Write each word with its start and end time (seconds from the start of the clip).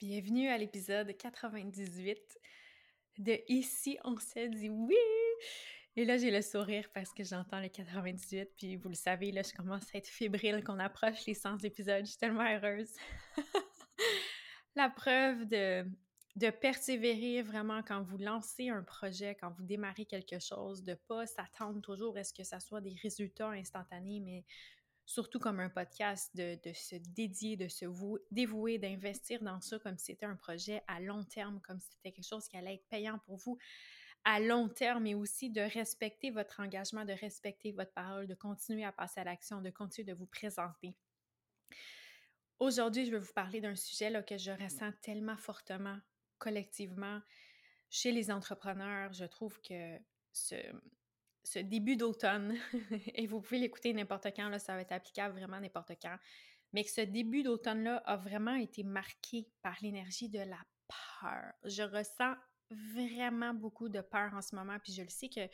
Bienvenue 0.00 0.46
à 0.46 0.56
l'épisode 0.56 1.16
98 1.16 2.38
de 3.18 3.40
Ici 3.48 3.98
on 4.04 4.16
se 4.16 4.46
dit 4.46 4.68
oui! 4.68 4.94
Et 5.96 6.04
là, 6.04 6.16
j'ai 6.16 6.30
le 6.30 6.40
sourire 6.40 6.88
parce 6.94 7.12
que 7.12 7.24
j'entends 7.24 7.58
le 7.58 7.66
98, 7.66 8.50
puis 8.56 8.76
vous 8.76 8.90
le 8.90 8.94
savez, 8.94 9.32
là, 9.32 9.42
je 9.42 9.52
commence 9.52 9.92
à 9.92 9.98
être 9.98 10.06
fébrile 10.06 10.62
qu'on 10.62 10.78
approche 10.78 11.26
les 11.26 11.34
100 11.34 11.64
épisodes. 11.64 12.04
Je 12.04 12.10
suis 12.10 12.18
tellement 12.18 12.48
heureuse. 12.48 12.92
La 14.76 14.88
preuve 14.88 15.46
de, 15.46 15.84
de 16.36 16.50
persévérer 16.50 17.42
vraiment 17.42 17.82
quand 17.82 18.00
vous 18.02 18.18
lancez 18.18 18.68
un 18.68 18.84
projet, 18.84 19.34
quand 19.34 19.50
vous 19.50 19.64
démarrez 19.64 20.04
quelque 20.04 20.38
chose, 20.38 20.84
de 20.84 20.94
pas 20.94 21.26
s'attendre 21.26 21.80
toujours 21.80 22.16
à 22.16 22.22
ce 22.22 22.32
que 22.32 22.44
ça 22.44 22.60
soit 22.60 22.80
des 22.80 22.94
résultats 23.02 23.50
instantanés, 23.50 24.20
mais 24.20 24.44
surtout 25.08 25.38
comme 25.38 25.58
un 25.58 25.70
podcast, 25.70 26.36
de, 26.36 26.58
se 26.74 26.96
dédier, 26.96 27.56
de 27.56 27.66
se 27.66 27.86
dévouer, 28.30 28.76
d'investir 28.76 29.42
dans 29.42 29.58
ça 29.58 29.78
comme 29.78 29.96
si 29.96 30.04
c'était 30.04 30.26
un 30.26 30.36
projet 30.36 30.82
à 30.86 31.00
long 31.00 31.24
terme, 31.24 31.62
comme 31.62 31.80
si 31.80 31.88
c'était 31.92 32.12
quelque 32.12 32.28
chose 32.28 32.46
qui 32.46 32.58
allait 32.58 32.74
être 32.74 32.86
payant 32.90 33.18
pour 33.20 33.38
vous 33.38 33.58
à 34.24 34.38
long 34.38 34.68
terme, 34.68 35.04
mais 35.04 35.14
aussi 35.14 35.48
de 35.48 35.62
respecter 35.62 36.30
votre 36.30 36.60
engagement, 36.60 37.06
de 37.06 37.14
respecter 37.14 37.72
votre 37.72 37.92
parole, 37.94 38.26
de 38.26 38.34
continuer 38.34 38.84
à 38.84 38.92
passer 38.92 39.20
à 39.20 39.24
l'action, 39.24 39.62
de 39.62 39.70
continuer 39.70 40.12
de 40.12 40.12
vous 40.12 40.26
présenter. 40.26 40.94
Aujourd'hui, 42.58 43.06
je 43.06 43.12
vais 43.12 43.18
vous 43.18 43.32
parler 43.32 43.62
d'un 43.62 43.76
sujet 43.76 44.10
là, 44.10 44.22
que 44.22 44.36
je 44.36 44.50
ressens 44.50 44.92
tellement 45.00 45.38
fortement 45.38 45.98
collectivement 46.36 47.22
chez 47.88 48.12
les 48.12 48.30
entrepreneurs. 48.30 49.14
Je 49.14 49.24
trouve 49.24 49.58
que 49.62 49.96
ce, 50.34 50.56
ce 51.48 51.58
début 51.58 51.96
d'automne, 51.96 52.56
et 53.14 53.26
vous 53.26 53.40
pouvez 53.40 53.58
l'écouter 53.58 53.92
n'importe 53.92 54.28
quand, 54.36 54.48
là, 54.48 54.58
ça 54.58 54.74
va 54.74 54.82
être 54.82 54.92
applicable 54.92 55.38
vraiment 55.38 55.60
n'importe 55.60 55.92
quand, 56.00 56.16
mais 56.72 56.84
que 56.84 56.90
ce 56.90 57.00
début 57.00 57.42
d'automne-là 57.42 57.96
a 58.04 58.16
vraiment 58.16 58.54
été 58.54 58.82
marqué 58.82 59.48
par 59.62 59.76
l'énergie 59.80 60.28
de 60.28 60.40
la 60.40 60.60
peur. 60.88 61.52
Je 61.64 61.82
ressens 61.82 62.34
vraiment 62.70 63.54
beaucoup 63.54 63.88
de 63.88 64.00
peur 64.00 64.34
en 64.34 64.42
ce 64.42 64.54
moment, 64.54 64.78
puis 64.82 64.92
je 64.92 65.02
le 65.02 65.08
sais 65.08 65.28
que 65.28 65.48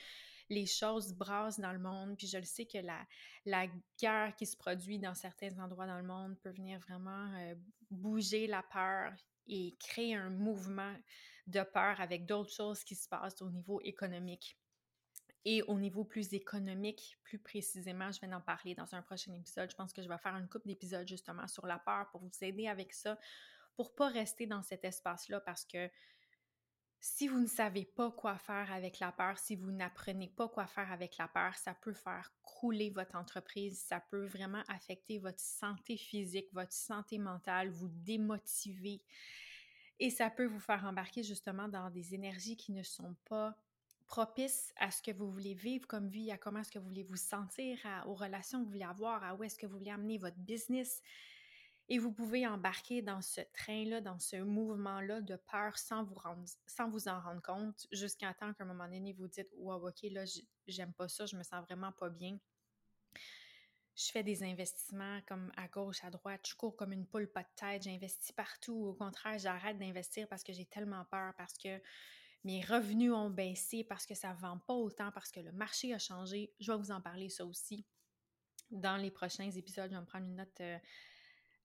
les 0.51 0.67
choses 0.67 1.15
brassent 1.15 1.61
dans 1.61 1.73
le 1.73 1.79
monde, 1.79 2.17
puis 2.19 2.27
je 2.27 2.39
le 2.39 2.45
sais 2.45 2.67
que 2.67 2.79
la, 2.79 3.07
la 3.47 3.67
guerre 3.99 4.35
qui 4.37 4.47
se 4.47 4.57
produit 4.57 4.99
dans 4.99 5.15
certains 5.15 5.59
endroits 5.59 5.87
dans 5.87 5.99
le 5.99 6.07
monde 6.07 6.37
peut 6.43 6.51
venir 6.51 6.79
vraiment 6.81 7.33
euh, 7.37 7.55
bouger 7.91 8.47
la 8.47 8.63
peur 8.63 9.13
et 9.47 9.77
créer 9.79 10.15
un 10.15 10.31
mouvement 10.31 10.95
de 11.47 11.63
peur 11.63 12.01
avec 12.01 12.27
d'autres 12.27 12.53
choses 12.53 12.83
qui 12.83 12.95
se 12.95 13.09
passent 13.09 13.41
au 13.43 13.51
niveau 13.51 13.81
économique. 13.83 14.59
Et 15.45 15.63
au 15.63 15.79
niveau 15.79 16.05
plus 16.05 16.33
économique, 16.33 17.19
plus 17.23 17.39
précisément, 17.39 18.11
je 18.11 18.21
vais 18.21 18.33
en 18.33 18.41
parler 18.41 18.75
dans 18.75 18.95
un 18.95 19.03
prochain 19.03 19.33
épisode. 19.35 19.71
Je 19.71 19.77
pense 19.77 19.93
que 19.93 20.03
je 20.03 20.09
vais 20.09 20.19
faire 20.19 20.37
une 20.37 20.49
couple 20.49 20.69
d'épisodes 20.69 21.07
justement 21.07 21.47
sur 21.47 21.67
la 21.67 21.79
peur 21.79 22.09
pour 22.11 22.23
vous 22.23 22.31
aider 22.41 22.67
avec 22.67 22.95
ça, 22.95 23.19
pour 23.77 23.95
pas 23.95 24.09
rester 24.09 24.47
dans 24.47 24.63
cet 24.63 24.85
espace-là 24.85 25.41
parce 25.41 25.65
que 25.67 25.91
si 27.07 27.29
vous 27.29 27.39
ne 27.39 27.47
savez 27.47 27.85
pas 27.85 28.11
quoi 28.11 28.39
faire 28.39 28.73
avec 28.73 28.99
la 28.99 29.13
peur, 29.13 29.39
si 29.39 29.57
vous 29.57 29.71
n'apprenez 29.71 30.29
pas 30.29 30.49
quoi 30.49 30.67
faire 30.67 30.91
avec 30.91 31.19
la 31.19 31.29
peur, 31.29 31.55
ça 31.57 31.75
peut 31.75 31.93
faire 31.93 32.33
crouler 32.41 32.89
votre 32.89 33.15
entreprise, 33.17 33.79
ça 33.79 34.01
peut 34.01 34.25
vraiment 34.25 34.63
affecter 34.69 35.19
votre 35.19 35.39
santé 35.39 35.99
physique, 35.99 36.49
votre 36.55 36.73
santé 36.73 37.19
mentale, 37.19 37.69
vous 37.69 37.91
démotiver. 37.91 39.03
Et 39.99 40.09
ça 40.09 40.31
peut 40.31 40.47
vous 40.47 40.61
faire 40.61 40.87
embarquer 40.87 41.23
justement 41.23 41.69
dans 41.69 41.91
des 41.91 42.15
énergies 42.15 42.57
qui 42.57 42.73
ne 42.73 42.83
sont 42.83 43.15
pas 43.27 43.55
propice 44.07 44.73
à 44.77 44.91
ce 44.91 45.03
que 45.03 45.11
vous 45.11 45.31
voulez 45.31 45.55
vivre 45.55 45.87
comme 45.87 46.09
vie, 46.09 46.31
à 46.31 46.39
comment 46.39 46.61
est-ce 46.61 46.71
que 46.71 46.79
vous 46.79 46.87
voulez 46.89 47.05
vous 47.05 47.17
sentir, 47.17 47.79
aux 48.07 48.15
relations 48.15 48.59
que 48.61 48.65
vous 48.65 48.73
voulez 48.73 48.85
avoir, 48.85 49.23
à 49.25 49.35
où 49.35 49.43
est-ce 49.43 49.59
que 49.59 49.67
vous 49.67 49.79
voulez 49.79 49.91
amener 49.91 50.19
votre 50.19 50.39
business. 50.39 51.03
Et 51.89 51.99
vous 51.99 52.13
pouvez 52.13 52.47
embarquer 52.47 53.03
dans 53.03 53.21
ce 53.21 53.43
train-là, 53.53 54.01
dans 54.01 54.19
ce 54.19 54.37
mouvement-là 54.37 55.21
de 55.21 55.37
peur 55.37 55.77
sans 55.79 56.03
vous, 56.03 56.15
rendre, 56.15 56.45
sans 56.67 56.89
vous 56.89 57.09
en 57.09 57.21
rendre 57.21 57.43
compte, 57.43 57.87
jusqu'à 57.93 58.33
temps 58.33 58.55
qu'à 58.55 58.65
un 58.65 58.67
moment 58.67 58.89
donné, 58.89 59.13
vous 59.13 59.29
dites 59.29 59.51
Wow, 59.59 59.89
OK, 59.89 60.03
là, 60.05 60.25
j'aime 60.67 60.95
pas 60.95 61.09
ça, 61.09 61.27
je 61.27 61.37
me 61.37 61.43
sens 61.43 61.63
vraiment 61.67 61.93
pas 61.93 62.09
bien. 62.09 62.39
Je 63.97 64.11
fais 64.11 64.23
des 64.23 64.43
investissements 64.43 65.21
comme 65.29 65.53
à 65.57 65.69
gauche, 65.69 66.03
à 66.03 66.11
droite, 66.11 66.49
je 66.49 66.55
cours 66.55 66.75
comme 66.75 66.93
une 66.93 67.07
poule 67.07 67.29
pas 67.29 67.43
de 67.43 67.49
tête, 67.55 67.83
j'investis 67.83 68.33
partout. 68.33 68.87
Au 68.87 68.95
contraire, 68.95 69.39
j'arrête 69.39 69.79
d'investir 69.79 70.27
parce 70.27 70.43
que 70.43 70.53
j'ai 70.53 70.65
tellement 70.65 71.05
peur, 71.05 71.33
parce 71.37 71.57
que 71.59 71.81
mes 72.45 72.61
revenus 72.63 73.13
ont 73.13 73.31
baissé 73.31 73.85
parce 73.85 74.07
que 74.07 74.15
ça 74.15 74.35
ne 74.35 74.39
vend 74.39 74.59
pas 74.59 74.75
autant, 74.75 75.11
parce 75.13 75.31
que 75.31 75.41
le 75.41 75.53
marché 75.53 75.95
a 75.95 75.99
changé. 75.99 76.53
Je 76.61 76.71
vais 76.71 76.79
vous 76.79 76.91
en 76.91 77.01
parler 77.01 77.31
ça 77.31 77.45
aussi 77.45 77.87
dans 78.71 78.97
les 78.99 79.11
prochains 79.11 79.51
épisodes. 79.51 79.91
Je 79.91 79.97
vais 79.97 80.01
me 80.01 80.07
prendre 80.07 80.27
une 80.27 80.37
note 80.37 80.61
euh, 80.61 80.79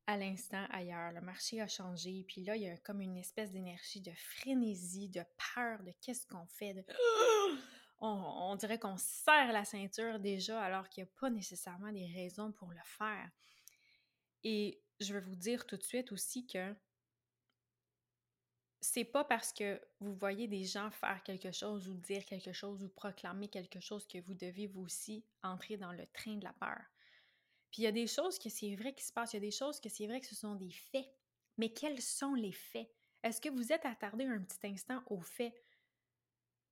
à 0.08 0.16
l'instant 0.16 0.66
ailleurs. 0.72 1.12
Le 1.12 1.22
marché 1.22 1.60
a 1.60 1.68
changé. 1.68 2.24
Puis 2.28 2.44
là, 2.44 2.56
il 2.56 2.64
y 2.64 2.70
a 2.70 2.78
comme 2.78 3.02
une 3.02 3.18
espèce 3.18 3.52
d'énergie 3.52 4.02
de 4.02 4.14
frénésie, 4.16 5.10
de 5.10 5.24
peur, 5.54 5.84
de 5.84 5.94
qu'est-ce 6.02 6.26
qu'on 6.26 6.48
fait. 6.48 6.86
On, 8.02 8.56
dirait 8.56 8.80
qu'on 8.80 8.96
serre 8.96 9.52
la 9.52 9.66
ceinture 9.66 10.22
déjà 10.22 10.62
alors 10.62 10.88
qu'il 10.88 11.04
n'y 11.04 11.10
a 11.10 11.12
pas 11.20 11.30
nécessairement 11.30 11.92
des 11.92 12.08
raisons 12.08 12.54
pour 12.54 12.70
le 12.70 12.80
faire. 12.86 13.30
Et 14.46 14.82
je 15.02 15.14
vais 15.14 15.20
vous 15.20 15.36
dire 15.36 15.68
tout 15.68 15.76
de 15.76 15.84
suite 15.84 16.14
aussi 16.14 16.48
que 16.48 16.74
c'est 18.82 19.04
pas 19.04 19.24
parce 19.24 19.52
que 19.52 19.82
vous 20.00 20.14
voyez 20.14 20.48
des 20.48 20.64
gens 20.64 20.90
faire 20.92 21.22
quelque 21.24 21.52
chose 21.52 21.90
ou 21.90 21.96
dire 21.96 22.26
quelque 22.26 22.54
chose 22.54 22.84
ou 22.84 22.90
proclamer 22.90 23.50
quelque 23.50 23.80
chose 23.80 24.08
que 24.08 24.20
vous 24.20 24.34
devez 24.34 24.68
vous 24.68 24.82
aussi 24.82 25.26
entrer 25.44 25.78
dans 25.78 25.92
le 25.92 26.08
train 26.08 26.36
de 26.36 26.46
la 26.46 26.54
peur. 26.54 26.82
Puis 27.72 27.82
il 27.82 27.86
y 27.86 27.88
a 27.88 27.92
des 27.92 28.08
choses 28.08 28.40
que 28.40 28.50
c'est 28.50 28.76
vrai 28.76 28.94
qui 28.94 29.04
se 29.04 29.12
passent, 29.12 29.34
il 29.34 29.38
y 29.38 29.38
a 29.38 29.42
des 29.42 29.52
choses 29.52 29.80
que 29.80 29.90
c'est 29.90 30.08
vrai 30.08 30.20
que 30.22 30.28
ce 30.28 30.36
sont 30.36 30.56
des 30.56 30.72
faits. 30.72 31.08
Mais 31.58 31.74
quels 31.74 32.02
sont 32.02 32.34
les 32.34 32.54
faits? 32.54 32.90
Est-ce 33.22 33.42
que 33.42 33.50
vous 33.50 33.72
êtes 33.72 33.86
attardé 33.86 34.26
un 34.26 34.42
petit 34.42 34.66
instant 34.66 35.04
aux 35.08 35.22
faits? 35.22 35.54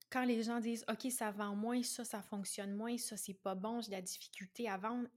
Quand 0.10 0.24
les 0.24 0.44
gens 0.44 0.62
disent 0.62 0.86
OK, 0.90 1.12
ça 1.12 1.32
vend 1.32 1.56
moins, 1.56 1.84
ça, 1.84 2.06
ça 2.06 2.22
fonctionne 2.22 2.74
moins, 2.74 2.98
ça, 2.98 3.18
c'est 3.18 3.34
pas 3.34 3.56
bon, 3.56 3.82
j'ai 3.82 3.90
de 3.90 3.96
la 3.96 4.02
difficulté 4.02 4.70
à 4.70 4.78
vendre, 4.78 5.10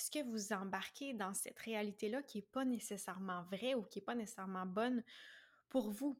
est-ce 0.00 0.10
que 0.10 0.24
vous 0.24 0.54
embarquez 0.54 1.12
dans 1.12 1.34
cette 1.34 1.58
réalité-là 1.58 2.22
qui 2.22 2.38
n'est 2.38 2.46
pas 2.52 2.64
nécessairement 2.64 3.42
vraie 3.42 3.74
ou 3.74 3.82
qui 3.82 3.98
n'est 3.98 4.04
pas 4.04 4.14
nécessairement 4.14 4.64
bonne 4.64 5.04
pour 5.68 5.90
vous? 5.90 6.18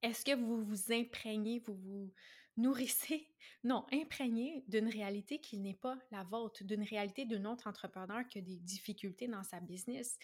Est-ce 0.00 0.24
que 0.24 0.36
vous 0.36 0.62
vous 0.62 0.92
imprégnez, 0.92 1.58
vous 1.58 1.74
vous 1.74 2.12
nourrissez, 2.56 3.28
non, 3.64 3.84
imprégnez 3.92 4.62
d'une 4.68 4.88
réalité 4.88 5.40
qui 5.40 5.58
n'est 5.58 5.74
pas 5.74 5.98
la 6.12 6.22
vôtre, 6.22 6.62
d'une 6.62 6.84
réalité 6.84 7.24
d'un 7.24 7.44
autre 7.46 7.66
entrepreneur 7.66 8.28
qui 8.28 8.38
a 8.38 8.42
des 8.42 8.60
difficultés 8.60 9.26
dans 9.26 9.42
sa 9.42 9.58
business 9.58 10.16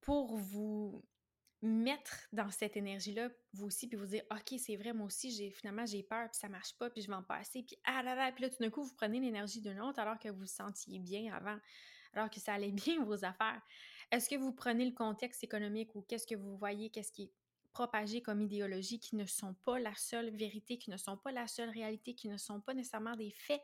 pour 0.00 0.36
vous 0.36 1.04
mettre 1.62 2.28
dans 2.32 2.50
cette 2.50 2.76
énergie-là, 2.76 3.30
vous 3.54 3.66
aussi, 3.66 3.88
puis 3.88 3.96
vous 3.96 4.06
dire, 4.06 4.22
OK, 4.30 4.58
c'est 4.58 4.76
vrai, 4.76 4.92
moi 4.92 5.06
aussi, 5.06 5.30
j'ai 5.30 5.50
finalement, 5.50 5.86
j'ai 5.86 6.02
peur, 6.02 6.28
puis 6.30 6.38
ça 6.38 6.48
marche 6.48 6.74
pas, 6.76 6.90
puis 6.90 7.02
je 7.02 7.08
vais 7.08 7.14
en 7.14 7.22
passer, 7.22 7.62
puis 7.62 7.76
ah 7.84 8.02
là 8.02 8.14
là, 8.14 8.30
puis 8.32 8.42
là, 8.42 8.50
tout 8.50 8.58
d'un 8.60 8.70
coup, 8.70 8.82
vous 8.82 8.94
prenez 8.94 9.20
l'énergie 9.20 9.60
d'un 9.60 9.80
autre 9.80 9.98
alors 9.98 10.18
que 10.18 10.28
vous 10.28 10.40
vous 10.40 10.46
sentiez 10.46 10.98
bien 10.98 11.32
avant, 11.34 11.58
alors 12.12 12.30
que 12.30 12.40
ça 12.40 12.54
allait 12.54 12.72
bien 12.72 13.02
vos 13.04 13.24
affaires. 13.24 13.62
Est-ce 14.10 14.28
que 14.28 14.36
vous 14.36 14.52
prenez 14.52 14.84
le 14.84 14.92
contexte 14.92 15.42
économique 15.42 15.94
ou 15.94 16.02
qu'est-ce 16.02 16.26
que 16.26 16.34
vous 16.34 16.56
voyez, 16.56 16.90
qu'est-ce 16.90 17.12
qui 17.12 17.24
est 17.24 17.32
propagé 17.72 18.22
comme 18.22 18.40
idéologie 18.40 19.00
qui 19.00 19.16
ne 19.16 19.26
sont 19.26 19.54
pas 19.54 19.78
la 19.78 19.94
seule 19.94 20.30
vérité, 20.30 20.78
qui 20.78 20.90
ne 20.90 20.96
sont 20.96 21.16
pas 21.16 21.32
la 21.32 21.46
seule 21.46 21.70
réalité, 21.70 22.14
qui 22.14 22.28
ne 22.28 22.38
sont 22.38 22.60
pas 22.60 22.74
nécessairement 22.74 23.16
des 23.16 23.30
faits? 23.30 23.62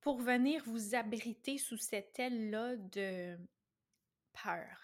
Pour 0.00 0.20
venir 0.20 0.62
vous 0.66 0.94
abriter 0.94 1.56
sous 1.56 1.78
cette 1.78 2.18
aile-là 2.18 2.76
de 2.76 3.38
peur, 4.34 4.83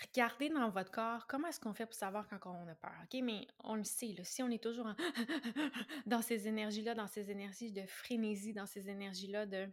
regardez 0.00 0.48
dans 0.48 0.68
votre 0.70 0.90
corps 0.90 1.26
comment 1.26 1.48
est-ce 1.48 1.60
qu'on 1.60 1.74
fait 1.74 1.86
pour 1.86 1.94
savoir 1.94 2.28
quand 2.28 2.38
on 2.46 2.68
a 2.68 2.74
peur. 2.74 2.94
OK, 3.04 3.20
mais 3.22 3.46
on 3.64 3.76
le 3.76 3.84
sait, 3.84 4.14
si 4.22 4.42
on 4.42 4.50
est 4.50 4.62
toujours 4.62 4.88
dans 6.06 6.22
ces 6.22 6.48
énergies-là, 6.48 6.94
dans 6.94 7.06
ces 7.06 7.30
énergies 7.30 7.72
de 7.72 7.86
frénésie, 7.86 8.52
dans 8.52 8.66
ces 8.66 8.88
énergies-là 8.88 9.46
de 9.46 9.68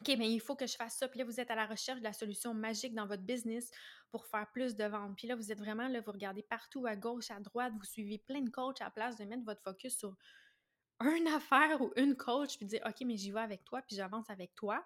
OK, 0.00 0.16
mais 0.18 0.30
il 0.32 0.40
faut 0.40 0.56
que 0.56 0.66
je 0.66 0.74
fasse 0.74 0.96
ça. 0.96 1.08
Puis 1.08 1.20
là, 1.20 1.24
vous 1.24 1.38
êtes 1.40 1.50
à 1.50 1.54
la 1.54 1.66
recherche 1.66 2.00
de 2.00 2.04
la 2.04 2.12
solution 2.12 2.52
magique 2.52 2.94
dans 2.94 3.06
votre 3.06 3.22
business 3.22 3.70
pour 4.10 4.26
faire 4.26 4.50
plus 4.50 4.74
de 4.74 4.84
ventes. 4.84 5.16
Puis 5.16 5.28
là, 5.28 5.36
vous 5.36 5.52
êtes 5.52 5.58
vraiment 5.58 5.86
là, 5.86 6.00
vous 6.00 6.12
regardez 6.12 6.42
partout, 6.42 6.86
à 6.86 6.96
gauche, 6.96 7.30
à 7.30 7.38
droite, 7.38 7.72
vous 7.76 7.84
suivez 7.84 8.18
plein 8.18 8.40
de 8.40 8.50
coachs 8.50 8.80
à 8.80 8.84
la 8.84 8.90
place 8.90 9.16
de 9.16 9.24
mettre 9.24 9.44
votre 9.44 9.62
focus 9.62 9.96
sur 9.96 10.16
une 11.00 11.28
affaire 11.34 11.80
ou 11.80 11.92
une 11.96 12.16
coach, 12.16 12.56
puis 12.56 12.66
dire 12.66 12.82
OK, 12.84 13.02
mais 13.06 13.16
j'y 13.16 13.30
vais 13.30 13.40
avec 13.40 13.64
toi, 13.64 13.82
puis 13.82 13.94
j'avance 13.96 14.28
avec 14.30 14.54
toi. 14.54 14.84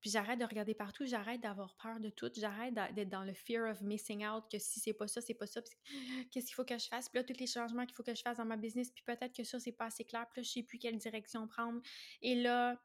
Puis 0.00 0.10
j'arrête 0.10 0.38
de 0.38 0.44
regarder 0.44 0.74
partout, 0.74 1.04
j'arrête 1.04 1.40
d'avoir 1.40 1.74
peur 1.76 2.00
de 2.00 2.08
tout, 2.08 2.30
j'arrête 2.34 2.74
d'être 2.94 3.08
dans 3.10 3.24
le 3.24 3.34
fear 3.34 3.70
of 3.70 3.82
missing 3.82 4.26
out, 4.26 4.44
que 4.50 4.58
si 4.58 4.80
c'est 4.80 4.94
pas 4.94 5.06
ça, 5.06 5.20
c'est 5.20 5.34
pas 5.34 5.46
ça, 5.46 5.60
qu'est-ce 6.30 6.46
qu'il 6.46 6.54
faut 6.54 6.64
que 6.64 6.78
je 6.78 6.86
fasse, 6.86 7.08
puis 7.08 7.18
là, 7.18 7.24
tous 7.24 7.38
les 7.38 7.46
changements 7.46 7.84
qu'il 7.84 7.94
faut 7.94 8.02
que 8.02 8.14
je 8.14 8.22
fasse 8.22 8.38
dans 8.38 8.46
ma 8.46 8.56
business, 8.56 8.90
puis 8.90 9.02
peut-être 9.04 9.34
que 9.34 9.44
ça, 9.44 9.60
c'est 9.60 9.72
pas 9.72 9.86
assez 9.86 10.04
clair, 10.04 10.26
puis 10.30 10.40
là, 10.40 10.42
je 10.42 10.50
sais 10.50 10.62
plus 10.62 10.78
quelle 10.78 10.96
direction 10.96 11.46
prendre, 11.46 11.82
et 12.22 12.34
là, 12.34 12.80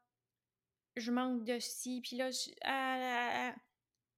je 0.96 1.10
manque 1.10 1.44
de 1.44 1.58
ci, 1.58 2.00
puis 2.02 2.16
là, 2.16 2.30
je... 2.30 2.50
Ah, 2.62 2.96
ah, 2.98 3.50
ah, 3.50 3.56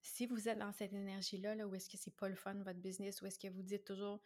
si 0.02 0.26
vous 0.26 0.48
êtes 0.48 0.58
dans 0.58 0.72
cette 0.72 0.92
énergie-là, 0.92 1.54
là, 1.54 1.66
où 1.66 1.74
est-ce 1.74 1.88
que 1.88 1.96
c'est 1.96 2.16
pas 2.16 2.28
le 2.28 2.36
fun, 2.36 2.54
votre 2.54 2.80
business, 2.80 3.20
où 3.22 3.26
est-ce 3.26 3.38
que 3.38 3.48
vous 3.48 3.62
dites 3.62 3.84
toujours 3.84 4.20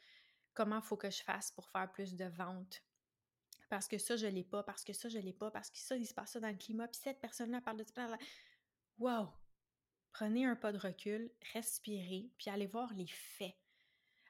comment 0.55 0.81
faut 0.81 0.97
que 0.97 1.11
je 1.11 1.23
fasse 1.23 1.51
pour 1.51 1.69
faire 1.71 1.91
plus 1.93 2.15
de 2.15 2.27
ventes, 2.27 2.83
parce 3.69 3.89
que 3.89 3.99
ça, 3.99 4.17
je 4.17 4.27
l'ai 4.27 4.45
pas, 4.45 4.63
parce 4.63 4.85
que 4.85 4.93
ça, 4.93 5.09
je 5.09 5.19
l'ai 5.19 5.33
pas, 5.33 5.51
parce 5.51 5.71
que 5.71 5.79
ça, 5.79 5.97
il 5.97 6.07
se 6.07 6.15
passe 6.15 6.33
ça 6.33 6.41
dans 6.41 6.49
le 6.49 6.57
climat, 6.57 6.89
puis 6.89 7.01
cette 7.03 7.21
personne-là 7.21 7.61
parle 7.61 7.79
de... 7.79 7.85
Wow! 9.03 9.33
prenez 10.13 10.47
un 10.47 10.55
pas 10.55 10.71
de 10.71 10.79
recul, 10.79 11.29
respirez, 11.53 12.31
puis 12.39 12.51
allez 12.51 12.69
voir 12.69 12.95
les 12.95 13.09
faits. 13.09 13.57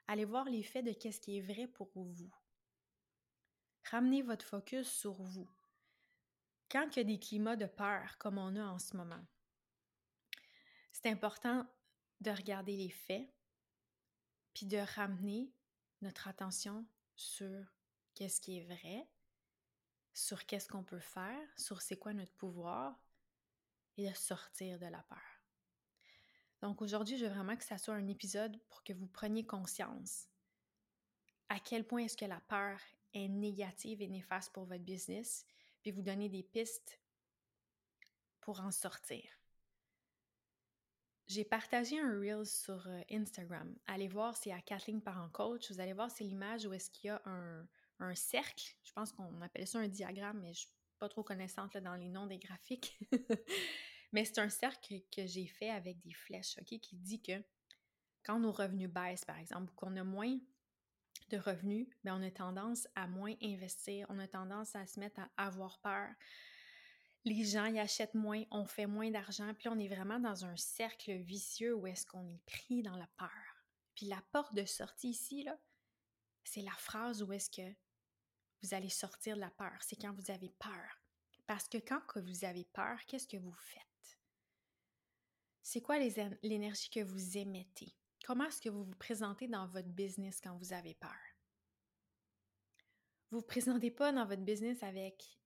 Allez 0.07 0.25
voir 0.25 0.45
les 0.45 0.63
faits 0.63 0.83
de 0.83 0.93
qu'est-ce 0.93 1.21
qui 1.21 1.37
est 1.37 1.41
vrai 1.41 1.67
pour 1.67 1.91
vous. 1.93 2.33
Ramenez 3.91 4.23
votre 4.23 4.43
focus 4.43 4.89
sur 4.89 5.13
vous. 5.13 5.47
Quand 6.71 6.87
il 6.91 6.97
y 6.97 7.01
a 7.01 7.03
des 7.03 7.19
climats 7.19 7.55
de 7.55 7.67
peur 7.67 8.17
comme 8.17 8.39
on 8.39 8.55
a 8.55 8.65
en 8.65 8.79
ce 8.79 8.97
moment, 8.97 9.23
c'est 10.91 11.11
important 11.11 11.67
de 12.21 12.31
regarder 12.31 12.75
les 12.75 12.89
faits, 12.89 13.31
puis 14.55 14.65
de 14.65 14.79
ramener 14.95 15.53
notre 16.01 16.27
attention 16.27 16.83
sur 17.15 17.63
qu'est-ce 18.15 18.41
qui 18.41 18.57
est 18.57 18.65
vrai, 18.65 19.07
sur 20.15 20.47
qu'est-ce 20.47 20.67
qu'on 20.67 20.83
peut 20.83 20.97
faire, 20.97 21.47
sur 21.57 21.79
c'est 21.83 21.99
quoi 21.99 22.15
notre 22.15 22.33
pouvoir, 22.33 22.99
et 23.97 24.09
de 24.09 24.15
sortir 24.15 24.79
de 24.79 24.85
la 24.85 25.01
peur. 25.03 25.43
Donc 26.61 26.81
aujourd'hui, 26.81 27.17
je 27.17 27.25
veux 27.25 27.31
vraiment 27.33 27.57
que 27.57 27.63
ça 27.63 27.77
soit 27.77 27.95
un 27.95 28.07
épisode 28.07 28.57
pour 28.69 28.83
que 28.83 28.93
vous 28.93 29.07
preniez 29.07 29.45
conscience 29.45 30.29
à 31.49 31.59
quel 31.59 31.85
point 31.85 32.05
est-ce 32.05 32.17
que 32.17 32.25
la 32.25 32.39
peur 32.41 32.79
est 33.13 33.27
négative 33.27 34.01
et 34.01 34.07
néfaste 34.07 34.51
pour 34.53 34.65
votre 34.65 34.83
business, 34.83 35.45
puis 35.81 35.91
vous 35.91 36.01
donner 36.01 36.29
des 36.29 36.41
pistes 36.41 36.99
pour 38.41 38.59
en 38.61 38.71
sortir. 38.71 39.23
J'ai 41.27 41.45
partagé 41.45 41.99
un 41.99 42.19
reel 42.19 42.45
sur 42.45 42.87
euh, 42.87 43.01
Instagram. 43.11 43.73
Allez 43.85 44.07
voir, 44.07 44.35
c'est 44.35 44.51
à 44.51 44.61
Kathleen 44.61 45.01
Parent 45.01 45.29
Coach. 45.29 45.71
Vous 45.71 45.79
allez 45.79 45.93
voir, 45.93 46.11
c'est 46.11 46.23
l'image 46.23 46.65
où 46.65 46.73
est-ce 46.73 46.89
qu'il 46.89 47.07
y 47.07 47.11
a 47.11 47.21
un, 47.25 47.65
cercle. 48.15 48.75
Je 48.83 48.91
pense 48.91 49.13
qu'on 49.13 49.41
appelle 49.41 49.65
ça 49.65 49.79
un 49.79 49.87
diagramme, 49.87 50.41
mais 50.41 50.53
je 50.53 50.67
pas 51.03 51.09
trop 51.09 51.23
connaissante 51.23 51.75
dans 51.75 51.95
les 51.95 52.07
noms 52.07 52.27
des 52.27 52.37
graphiques. 52.37 52.97
mais 54.13 54.23
c'est 54.23 54.39
un 54.39 54.47
cercle 54.47 55.01
que 55.11 55.25
j'ai 55.25 55.47
fait 55.47 55.69
avec 55.69 55.99
des 55.99 56.13
flèches, 56.13 56.57
OK, 56.61 56.79
qui 56.79 56.95
dit 56.95 57.21
que 57.21 57.43
quand 58.23 58.39
nos 58.39 58.53
revenus 58.53 58.89
baissent, 58.89 59.25
par 59.25 59.37
exemple, 59.37 59.69
ou 59.69 59.75
qu'on 59.75 59.97
a 59.97 60.05
moins 60.05 60.39
de 61.29 61.37
revenus, 61.37 61.89
bien, 62.05 62.17
on 62.17 62.23
a 62.25 62.31
tendance 62.31 62.87
à 62.95 63.05
moins 63.07 63.33
investir, 63.41 64.07
on 64.07 64.17
a 64.17 64.29
tendance 64.29 64.77
à 64.77 64.87
se 64.87 64.97
mettre 64.97 65.19
à 65.19 65.45
avoir 65.45 65.81
peur, 65.81 66.07
les 67.25 67.43
gens 67.43 67.65
y 67.65 67.79
achètent 67.79 68.15
moins, 68.15 68.43
on 68.49 68.65
fait 68.65 68.85
moins 68.85 69.11
d'argent, 69.11 69.53
puis 69.55 69.67
on 69.67 69.77
est 69.79 69.89
vraiment 69.89 70.21
dans 70.21 70.45
un 70.45 70.55
cercle 70.55 71.11
vicieux 71.17 71.75
où 71.75 71.85
est-ce 71.85 72.05
qu'on 72.05 72.25
est 72.29 72.45
pris 72.45 72.81
dans 72.81 72.95
la 72.95 73.09
peur. 73.17 73.65
Puis 73.93 74.05
la 74.05 74.23
porte 74.31 74.55
de 74.55 74.63
sortie 74.63 75.09
ici, 75.09 75.43
là, 75.43 75.59
c'est 76.45 76.61
la 76.61 76.71
phrase 76.77 77.21
où 77.23 77.33
est-ce 77.33 77.49
que 77.49 77.75
vous 78.63 78.73
allez 78.73 78.89
sortir 78.89 79.35
de 79.35 79.41
la 79.41 79.51
peur. 79.51 79.77
C'est 79.81 79.95
quand 79.95 80.13
vous 80.13 80.31
avez 80.31 80.49
peur. 80.59 81.01
Parce 81.45 81.67
que 81.67 81.77
quand 81.77 82.01
vous 82.15 82.45
avez 82.45 82.65
peur, 82.73 82.97
qu'est-ce 83.05 83.27
que 83.27 83.37
vous 83.37 83.53
faites? 83.53 83.83
C'est 85.61 85.81
quoi 85.81 85.97
l'énergie 85.97 86.89
que 86.89 87.03
vous 87.03 87.37
émettez? 87.37 87.93
Comment 88.25 88.45
est-ce 88.45 88.61
que 88.61 88.69
vous 88.69 88.83
vous 88.83 88.95
présentez 88.95 89.47
dans 89.47 89.67
votre 89.67 89.89
business 89.89 90.39
quand 90.41 90.57
vous 90.57 90.73
avez 90.73 90.93
peur? 90.95 91.11
Vous 93.29 93.37
ne 93.37 93.41
vous 93.41 93.47
présentez 93.47 93.91
pas 93.91 94.11
dans 94.11 94.25
votre 94.25 94.43
business 94.43 94.81
avec 94.83 95.39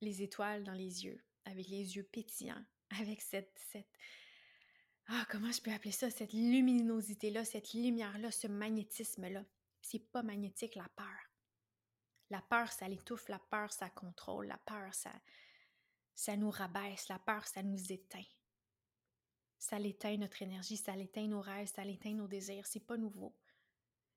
les 0.00 0.22
étoiles 0.22 0.62
dans 0.62 0.74
les 0.74 1.04
yeux, 1.04 1.24
avec 1.44 1.66
les 1.68 1.96
yeux 1.96 2.04
pétillants, 2.04 2.64
avec 3.00 3.20
cette, 3.20 3.58
cette 3.70 3.88
ah, 5.08 5.24
comment 5.30 5.52
je 5.52 5.62
peux 5.62 5.72
appeler 5.72 5.92
ça, 5.92 6.10
cette 6.10 6.32
luminosité-là, 6.32 7.44
cette 7.44 7.72
lumière-là, 7.74 8.32
ce 8.32 8.48
magnétisme-là. 8.48 9.44
C'est 9.80 10.10
pas 10.10 10.24
magnétique, 10.24 10.74
la 10.74 10.88
peur. 10.96 11.30
La 12.30 12.42
peur, 12.42 12.72
ça 12.72 12.88
l'étouffe, 12.88 13.28
la 13.28 13.38
peur, 13.38 13.72
ça 13.72 13.88
contrôle, 13.90 14.46
la 14.46 14.58
peur, 14.58 14.92
ça, 14.94 15.12
ça 16.14 16.36
nous 16.36 16.50
rabaisse, 16.50 17.08
la 17.08 17.18
peur, 17.18 17.46
ça 17.46 17.62
nous 17.62 17.92
éteint. 17.92 18.24
Ça 19.58 19.78
l'éteint 19.78 20.16
notre 20.16 20.42
énergie, 20.42 20.76
ça 20.76 20.94
l'éteint 20.94 21.26
nos 21.26 21.40
rêves, 21.40 21.68
ça 21.68 21.84
l'éteint 21.84 22.14
nos 22.14 22.28
désirs. 22.28 22.66
C'est 22.66 22.84
pas 22.84 22.96
nouveau. 22.96 23.34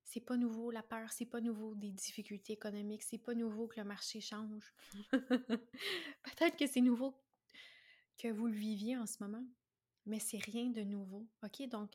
C'est 0.03 0.21
pas 0.21 0.37
nouveau 0.37 0.71
la 0.71 0.81
peur, 0.81 1.11
c'est 1.11 1.27
pas 1.27 1.39
nouveau 1.39 1.75
des 1.75 1.91
difficultés 1.91 2.53
économiques, 2.53 3.03
c'est 3.03 3.19
pas 3.19 3.35
nouveau 3.35 3.67
que 3.67 3.79
le 3.79 3.85
marché 3.85 4.21
change. 4.21 4.73
Peut-être 5.11 6.57
que 6.57 6.65
c'est 6.65 6.81
nouveau 6.81 7.15
que 8.17 8.27
vous 8.27 8.47
le 8.47 8.53
viviez 8.53 8.97
en 8.97 9.05
ce 9.05 9.21
moment, 9.21 9.45
mais 10.07 10.19
c'est 10.19 10.43
rien 10.43 10.71
de 10.71 10.81
nouveau. 10.81 11.27
OK? 11.43 11.61
Donc, 11.69 11.91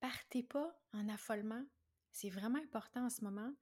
partez 0.00 0.42
pas 0.42 0.76
en 0.92 1.08
affolement. 1.08 1.64
C'est 2.10 2.30
vraiment 2.30 2.58
important 2.58 3.06
en 3.06 3.10
ce 3.10 3.22
moment 3.22 3.54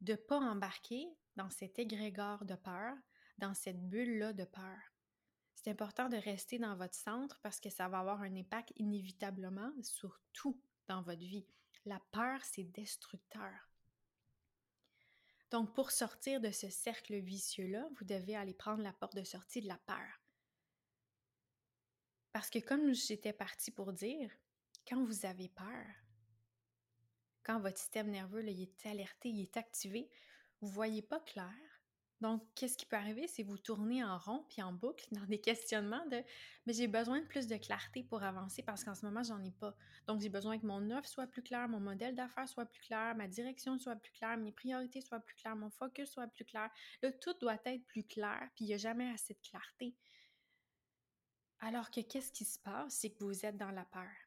de 0.00 0.12
ne 0.12 0.16
pas 0.16 0.38
embarquer 0.38 1.08
dans 1.36 1.50
cet 1.50 1.78
égrégore 1.78 2.44
de 2.44 2.54
peur, 2.54 2.94
dans 3.38 3.54
cette 3.54 3.88
bulle-là 3.88 4.32
de 4.32 4.44
peur. 4.44 4.78
C'est 5.54 5.70
important 5.70 6.08
de 6.08 6.16
rester 6.16 6.58
dans 6.58 6.76
votre 6.76 6.94
centre 6.94 7.40
parce 7.42 7.60
que 7.60 7.70
ça 7.70 7.88
va 7.88 8.00
avoir 8.00 8.20
un 8.20 8.36
impact 8.36 8.72
inévitablement 8.76 9.72
sur 9.82 10.20
tout 10.32 10.60
dans 10.88 11.02
votre 11.02 11.20
vie. 11.20 11.46
La 11.86 12.00
peur, 12.12 12.40
c'est 12.44 12.64
destructeur. 12.64 13.70
Donc, 15.50 15.74
pour 15.74 15.90
sortir 15.90 16.40
de 16.40 16.50
ce 16.50 16.68
cercle 16.68 17.16
vicieux-là, 17.18 17.88
vous 17.96 18.04
devez 18.04 18.36
aller 18.36 18.54
prendre 18.54 18.82
la 18.82 18.92
porte 18.92 19.14
de 19.14 19.24
sortie 19.24 19.62
de 19.62 19.68
la 19.68 19.78
peur. 19.78 20.20
Parce 22.32 22.50
que 22.50 22.58
comme 22.58 22.92
j'étais 22.92 23.32
partie 23.32 23.70
pour 23.70 23.92
dire, 23.92 24.30
quand 24.88 25.04
vous 25.04 25.24
avez 25.24 25.48
peur, 25.48 25.86
quand 27.44 27.60
votre 27.60 27.78
système 27.78 28.10
nerveux 28.10 28.42
il 28.46 28.60
est 28.62 28.86
alerté, 28.86 29.28
il 29.28 29.40
est 29.40 29.56
activé, 29.56 30.10
vous 30.60 30.68
ne 30.68 30.72
voyez 30.72 31.02
pas 31.02 31.20
clair, 31.20 31.52
donc, 32.24 32.42
qu'est-ce 32.54 32.78
qui 32.78 32.86
peut 32.86 32.96
arriver? 32.96 33.26
C'est 33.26 33.42
vous 33.42 33.58
tourner 33.58 34.02
en 34.02 34.16
rond 34.16 34.46
puis 34.48 34.62
en 34.62 34.72
boucle 34.72 35.04
dans 35.12 35.26
des 35.26 35.42
questionnements 35.42 36.06
de 36.06 36.22
mais 36.64 36.72
j'ai 36.72 36.88
besoin 36.88 37.20
de 37.20 37.26
plus 37.26 37.48
de 37.48 37.56
clarté 37.58 38.02
pour 38.02 38.22
avancer 38.22 38.62
parce 38.62 38.82
qu'en 38.82 38.94
ce 38.94 39.04
moment, 39.04 39.22
j'en 39.22 39.42
ai 39.42 39.50
pas. 39.50 39.76
Donc, 40.06 40.22
j'ai 40.22 40.30
besoin 40.30 40.58
que 40.58 40.64
mon 40.64 40.90
offre 40.90 41.06
soit 41.06 41.26
plus 41.26 41.42
claire, 41.42 41.68
mon 41.68 41.80
modèle 41.80 42.14
d'affaires 42.14 42.48
soit 42.48 42.64
plus 42.64 42.80
clair, 42.80 43.14
ma 43.14 43.28
direction 43.28 43.78
soit 43.78 43.96
plus 43.96 44.12
claire, 44.12 44.38
mes 44.38 44.52
priorités 44.52 45.02
soient 45.02 45.20
plus 45.20 45.34
claires, 45.34 45.56
mon 45.56 45.68
focus 45.68 46.12
soit 46.12 46.28
plus 46.28 46.46
clair. 46.46 46.70
Le 47.02 47.10
tout 47.10 47.34
doit 47.40 47.58
être 47.66 47.84
plus 47.86 48.04
clair, 48.04 48.48
puis 48.54 48.64
il 48.64 48.68
n'y 48.68 48.74
a 48.74 48.78
jamais 48.78 49.10
assez 49.10 49.34
de 49.34 49.40
clarté. 49.46 49.94
Alors 51.58 51.90
que 51.90 52.00
qu'est-ce 52.00 52.32
qui 52.32 52.46
se 52.46 52.58
passe? 52.58 52.94
C'est 52.94 53.10
que 53.10 53.22
vous 53.22 53.44
êtes 53.44 53.58
dans 53.58 53.70
la 53.70 53.84
peur. 53.84 54.23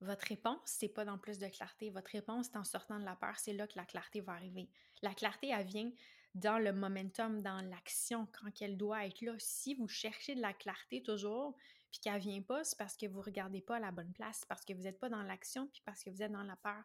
Votre 0.00 0.28
réponse, 0.28 0.60
c'est 0.64 0.88
pas 0.88 1.04
dans 1.04 1.18
plus 1.18 1.38
de 1.38 1.48
clarté. 1.48 1.90
Votre 1.90 2.12
réponse, 2.12 2.46
c'est 2.46 2.56
en 2.56 2.64
sortant 2.64 3.00
de 3.00 3.04
la 3.04 3.16
peur, 3.16 3.38
c'est 3.38 3.52
là 3.52 3.66
que 3.66 3.76
la 3.76 3.84
clarté 3.84 4.20
va 4.20 4.32
arriver. 4.32 4.70
La 5.02 5.12
clarté, 5.12 5.48
elle 5.48 5.66
vient 5.66 5.90
dans 6.34 6.58
le 6.58 6.72
momentum, 6.72 7.42
dans 7.42 7.60
l'action, 7.62 8.26
quand 8.26 8.50
elle 8.60 8.76
doit 8.76 9.06
être 9.06 9.20
là. 9.22 9.34
Si 9.38 9.74
vous 9.74 9.88
cherchez 9.88 10.36
de 10.36 10.40
la 10.40 10.52
clarté 10.52 11.02
toujours, 11.02 11.56
puis 11.90 12.00
qu'elle 12.00 12.20
vient 12.20 12.42
pas, 12.42 12.62
c'est 12.64 12.78
parce 12.78 12.96
que 12.96 13.06
vous 13.06 13.20
regardez 13.20 13.60
pas 13.60 13.76
à 13.76 13.80
la 13.80 13.90
bonne 13.90 14.12
place, 14.12 14.44
parce 14.48 14.64
que 14.64 14.72
vous 14.72 14.82
n'êtes 14.82 15.00
pas 15.00 15.08
dans 15.08 15.22
l'action, 15.22 15.66
puis 15.68 15.82
parce 15.84 16.04
que 16.04 16.10
vous 16.10 16.22
êtes 16.22 16.32
dans 16.32 16.42
la 16.42 16.56
peur. 16.56 16.84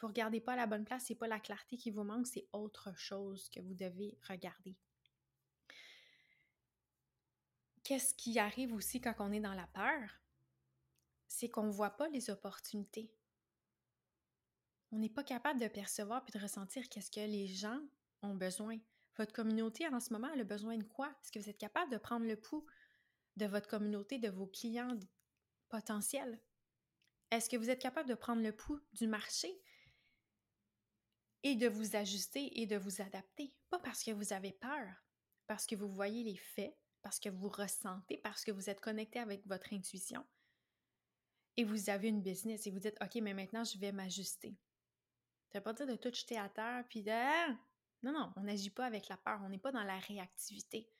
Vous 0.00 0.06
regardez 0.08 0.40
pas 0.40 0.52
à 0.52 0.56
la 0.56 0.66
bonne 0.66 0.84
place, 0.84 1.04
c'est 1.06 1.14
pas 1.14 1.28
la 1.28 1.40
clarté 1.40 1.76
qui 1.76 1.90
vous 1.90 2.04
manque, 2.04 2.26
c'est 2.26 2.46
autre 2.52 2.94
chose 2.96 3.48
que 3.48 3.60
vous 3.60 3.74
devez 3.74 4.18
regarder. 4.28 4.76
Qu'est-ce 7.82 8.14
qui 8.14 8.38
arrive 8.38 8.72
aussi 8.74 9.00
quand 9.00 9.14
on 9.18 9.32
est 9.32 9.40
dans 9.40 9.54
la 9.54 9.66
peur? 9.68 10.23
C'est 11.36 11.48
qu'on 11.48 11.64
ne 11.64 11.72
voit 11.72 11.90
pas 11.90 12.08
les 12.10 12.30
opportunités. 12.30 13.12
On 14.92 14.98
n'est 14.98 15.08
pas 15.08 15.24
capable 15.24 15.58
de 15.58 15.66
percevoir 15.66 16.24
puis 16.24 16.32
de 16.32 16.40
ressentir 16.40 16.88
qu'est-ce 16.88 17.10
que 17.10 17.18
les 17.18 17.48
gens 17.48 17.80
ont 18.22 18.36
besoin. 18.36 18.78
Votre 19.18 19.32
communauté 19.32 19.88
en 19.88 19.98
ce 19.98 20.12
moment, 20.12 20.30
elle 20.32 20.42
a 20.42 20.44
besoin 20.44 20.78
de 20.78 20.84
quoi? 20.84 21.08
Est-ce 21.08 21.32
que 21.32 21.40
vous 21.40 21.50
êtes 21.50 21.58
capable 21.58 21.90
de 21.90 21.96
prendre 21.96 22.24
le 22.24 22.36
pouls 22.36 22.64
de 23.34 23.46
votre 23.46 23.68
communauté, 23.68 24.20
de 24.20 24.28
vos 24.28 24.46
clients 24.46 24.96
potentiels? 25.70 26.40
Est-ce 27.32 27.50
que 27.50 27.56
vous 27.56 27.68
êtes 27.68 27.82
capable 27.82 28.08
de 28.08 28.14
prendre 28.14 28.40
le 28.40 28.54
pouls 28.54 28.80
du 28.92 29.08
marché 29.08 29.60
et 31.42 31.56
de 31.56 31.66
vous 31.66 31.96
ajuster 31.96 32.60
et 32.60 32.66
de 32.66 32.76
vous 32.76 33.02
adapter? 33.02 33.52
Pas 33.70 33.80
parce 33.80 34.04
que 34.04 34.12
vous 34.12 34.32
avez 34.32 34.52
peur, 34.52 34.86
parce 35.48 35.66
que 35.66 35.74
vous 35.74 35.88
voyez 35.88 36.22
les 36.22 36.36
faits, 36.36 36.76
parce 37.02 37.18
que 37.18 37.28
vous 37.28 37.48
ressentez, 37.48 38.18
parce 38.18 38.44
que 38.44 38.52
vous 38.52 38.70
êtes 38.70 38.80
connecté 38.80 39.18
avec 39.18 39.44
votre 39.48 39.72
intuition 39.72 40.24
et 41.56 41.64
vous 41.64 41.90
avez 41.90 42.08
une 42.08 42.22
business 42.22 42.66
et 42.66 42.70
vous 42.70 42.80
dites, 42.80 42.96
OK, 43.02 43.14
mais 43.16 43.34
maintenant 43.34 43.64
je 43.64 43.78
vais 43.78 43.92
m'ajuster. 43.92 44.56
Ça 45.52 45.58
veut 45.58 45.62
pas 45.62 45.72
dire 45.72 45.86
de 45.86 45.96
tout 45.96 46.12
jeter 46.12 46.38
à 46.38 46.48
terre 46.48 46.84
puis 46.88 47.02
de 47.02 47.10
ah, 47.10 47.56
non, 48.02 48.12
non, 48.12 48.32
on 48.36 48.42
n'agit 48.42 48.70
pas 48.70 48.86
avec 48.86 49.08
la 49.08 49.16
peur, 49.16 49.40
on 49.42 49.48
n'est 49.48 49.58
pas 49.58 49.72
dans 49.72 49.82
la 49.82 49.98
réactivité. 49.98 50.90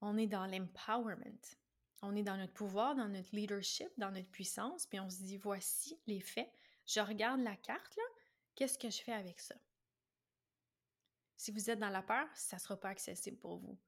On 0.00 0.16
est 0.16 0.26
dans 0.26 0.46
l'empowerment. 0.46 1.40
On 2.02 2.14
est 2.14 2.22
dans 2.22 2.36
notre 2.36 2.52
pouvoir, 2.52 2.94
dans 2.94 3.08
notre 3.08 3.34
leadership, 3.34 3.88
dans 3.96 4.10
notre 4.10 4.30
puissance, 4.30 4.86
puis 4.86 5.00
on 5.00 5.08
se 5.08 5.22
dit, 5.22 5.38
voici 5.38 5.98
les 6.06 6.20
faits. 6.20 6.52
Je 6.86 7.00
regarde 7.00 7.40
la 7.40 7.56
carte, 7.56 7.96
là, 7.96 8.02
qu'est-ce 8.54 8.78
que 8.78 8.90
je 8.90 9.00
fais 9.00 9.14
avec 9.14 9.40
ça? 9.40 9.54
Si 11.36 11.50
vous 11.50 11.70
êtes 11.70 11.78
dans 11.78 11.88
la 11.88 12.02
peur, 12.02 12.28
ça 12.34 12.56
ne 12.56 12.60
sera 12.60 12.78
pas 12.78 12.90
accessible 12.90 13.38
pour 13.38 13.56
vous. 13.56 13.78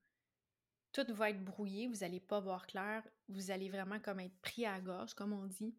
Tout 0.97 1.13
va 1.13 1.29
être 1.29 1.45
brouillé, 1.45 1.89
vous 1.89 1.97
n'allez 1.97 2.21
pas 2.21 2.41
voir 2.41 2.67
clair, 2.67 3.07
vous 3.29 3.51
allez 3.51 3.69
vraiment 3.69 4.01
comme 4.01 4.19
être 4.19 4.41
pris 4.41 4.65
à 4.65 4.81
gauche, 4.81 5.13
comme 5.13 5.35
on 5.35 5.45
dit. 5.45 5.77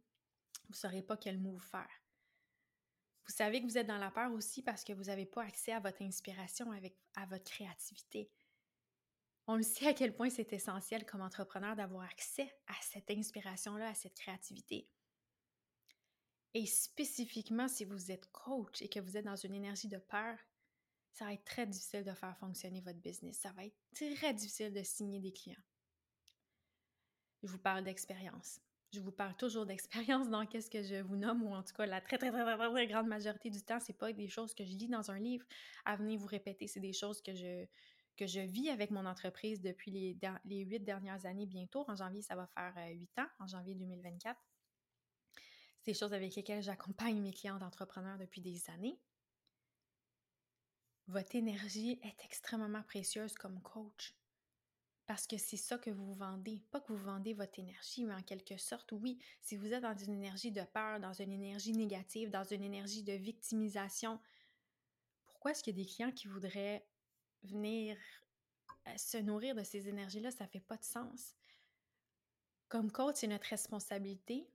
Vous 0.65 0.73
ne 0.73 0.75
saurez 0.75 1.01
pas 1.01 1.17
quel 1.17 1.39
move 1.39 1.59
faire. 1.59 1.89
Vous 3.25 3.33
savez 3.33 3.59
que 3.59 3.65
vous 3.65 3.79
êtes 3.79 3.87
dans 3.87 3.97
la 3.97 4.11
peur 4.11 4.31
aussi 4.31 4.61
parce 4.61 4.83
que 4.83 4.93
vous 4.93 5.05
n'avez 5.05 5.25
pas 5.25 5.41
accès 5.41 5.71
à 5.71 5.79
votre 5.79 6.03
inspiration, 6.03 6.71
avec, 6.71 6.95
à 7.15 7.25
votre 7.25 7.45
créativité. 7.45 8.29
On 9.47 9.55
le 9.55 9.63
sait 9.63 9.87
à 9.87 9.95
quel 9.95 10.15
point 10.15 10.29
c'est 10.29 10.53
essentiel 10.53 11.03
comme 11.03 11.21
entrepreneur 11.21 11.75
d'avoir 11.75 12.03
accès 12.03 12.55
à 12.67 12.75
cette 12.83 13.09
inspiration-là, 13.09 13.89
à 13.89 13.95
cette 13.95 14.13
créativité. 14.13 14.87
Et 16.53 16.67
spécifiquement, 16.67 17.67
si 17.67 17.85
vous 17.85 18.11
êtes 18.11 18.31
coach 18.31 18.83
et 18.83 18.87
que 18.87 18.99
vous 18.99 19.17
êtes 19.17 19.25
dans 19.25 19.35
une 19.35 19.55
énergie 19.55 19.87
de 19.87 19.97
peur, 19.97 20.37
ça 21.17 21.25
va 21.25 21.33
être 21.33 21.45
très 21.45 21.65
difficile 21.65 22.03
de 22.03 22.13
faire 22.13 22.37
fonctionner 22.37 22.79
votre 22.81 22.99
business. 22.99 23.39
Ça 23.39 23.51
va 23.53 23.65
être 23.65 23.75
très 23.91 24.35
difficile 24.35 24.71
de 24.71 24.83
signer 24.83 25.19
des 25.19 25.31
clients. 25.31 25.63
Je 27.41 27.47
vous 27.47 27.57
parle 27.57 27.83
d'expérience. 27.83 28.59
Je 28.93 28.99
vous 28.99 29.11
parle 29.11 29.35
toujours 29.35 29.65
d'expérience 29.65 30.29
dans 30.29 30.45
qu'est-ce 30.45 30.69
que 30.69 30.83
je 30.83 31.01
vous 31.01 31.15
nomme, 31.15 31.41
ou 31.41 31.55
en 31.55 31.63
tout 31.63 31.73
cas, 31.73 31.87
la 31.87 32.01
très, 32.01 32.19
très, 32.19 32.29
très, 32.29 32.43
très, 32.43 32.71
très 32.71 32.87
grande 32.87 33.07
majorité 33.07 33.49
du 33.49 33.61
temps, 33.63 33.79
c'est 33.79 33.97
pas 33.97 34.13
des 34.13 34.27
choses 34.27 34.53
que 34.53 34.63
je 34.63 34.73
lis 34.73 34.87
dans 34.87 35.09
un 35.09 35.17
livre 35.17 35.45
à 35.85 35.95
venir 35.95 36.19
vous 36.19 36.27
répéter, 36.27 36.67
c'est 36.67 36.79
des 36.79 36.93
choses 36.93 37.19
que 37.21 37.33
je, 37.33 37.65
que 38.15 38.27
je 38.27 38.39
vis 38.41 38.69
avec 38.69 38.91
mon 38.91 39.05
entreprise 39.05 39.59
depuis 39.59 39.89
les, 39.89 40.17
les 40.45 40.65
huit 40.65 40.83
dernières 40.83 41.25
années 41.25 41.47
bientôt. 41.47 41.83
En 41.87 41.95
janvier, 41.95 42.21
ça 42.21 42.35
va 42.35 42.45
faire 42.45 42.73
euh, 42.77 42.93
huit 42.93 43.17
ans, 43.17 43.27
en 43.39 43.47
janvier 43.47 43.73
2024. 43.73 44.39
C'est 45.81 45.91
des 45.91 45.97
choses 45.97 46.13
avec 46.13 46.35
lesquelles 46.35 46.61
j'accompagne 46.61 47.19
mes 47.19 47.33
clients 47.33 47.57
d'entrepreneurs 47.57 48.19
depuis 48.19 48.41
des 48.41 48.69
années. 48.69 48.99
Votre 51.07 51.35
énergie 51.35 51.99
est 52.03 52.25
extrêmement 52.25 52.83
précieuse 52.83 53.35
comme 53.35 53.61
coach. 53.61 54.13
Parce 55.05 55.25
que 55.25 55.37
c'est 55.37 55.57
ça 55.57 55.77
que 55.77 55.89
vous 55.89 56.13
vendez. 56.13 56.61
Pas 56.69 56.81
que 56.81 56.91
vous 56.91 57.03
vendez 57.03 57.33
votre 57.33 57.59
énergie, 57.59 58.03
mais 58.03 58.13
en 58.13 58.21
quelque 58.21 58.57
sorte, 58.57 58.91
oui, 58.91 59.17
si 59.41 59.55
vous 59.55 59.71
êtes 59.71 59.83
dans 59.83 59.97
une 59.97 60.13
énergie 60.13 60.51
de 60.51 60.63
peur, 60.63 60.99
dans 60.99 61.13
une 61.13 61.31
énergie 61.31 61.71
négative, 61.71 62.29
dans 62.29 62.43
une 62.43 62.61
énergie 62.61 63.03
de 63.03 63.13
victimisation, 63.13 64.19
pourquoi 65.25 65.51
est-ce 65.51 65.63
qu'il 65.63 65.77
y 65.77 65.81
a 65.81 65.83
des 65.83 65.89
clients 65.89 66.11
qui 66.11 66.27
voudraient 66.27 66.85
venir 67.43 67.97
euh, 68.87 68.97
se 68.97 69.17
nourrir 69.17 69.55
de 69.55 69.63
ces 69.63 69.87
énergies-là, 69.87 70.31
ça 70.31 70.45
ne 70.45 70.49
fait 70.49 70.59
pas 70.59 70.77
de 70.77 70.83
sens. 70.83 71.35
Comme 72.67 72.91
coach, 72.91 73.17
c'est 73.19 73.27
notre 73.27 73.47
responsabilité 73.47 74.49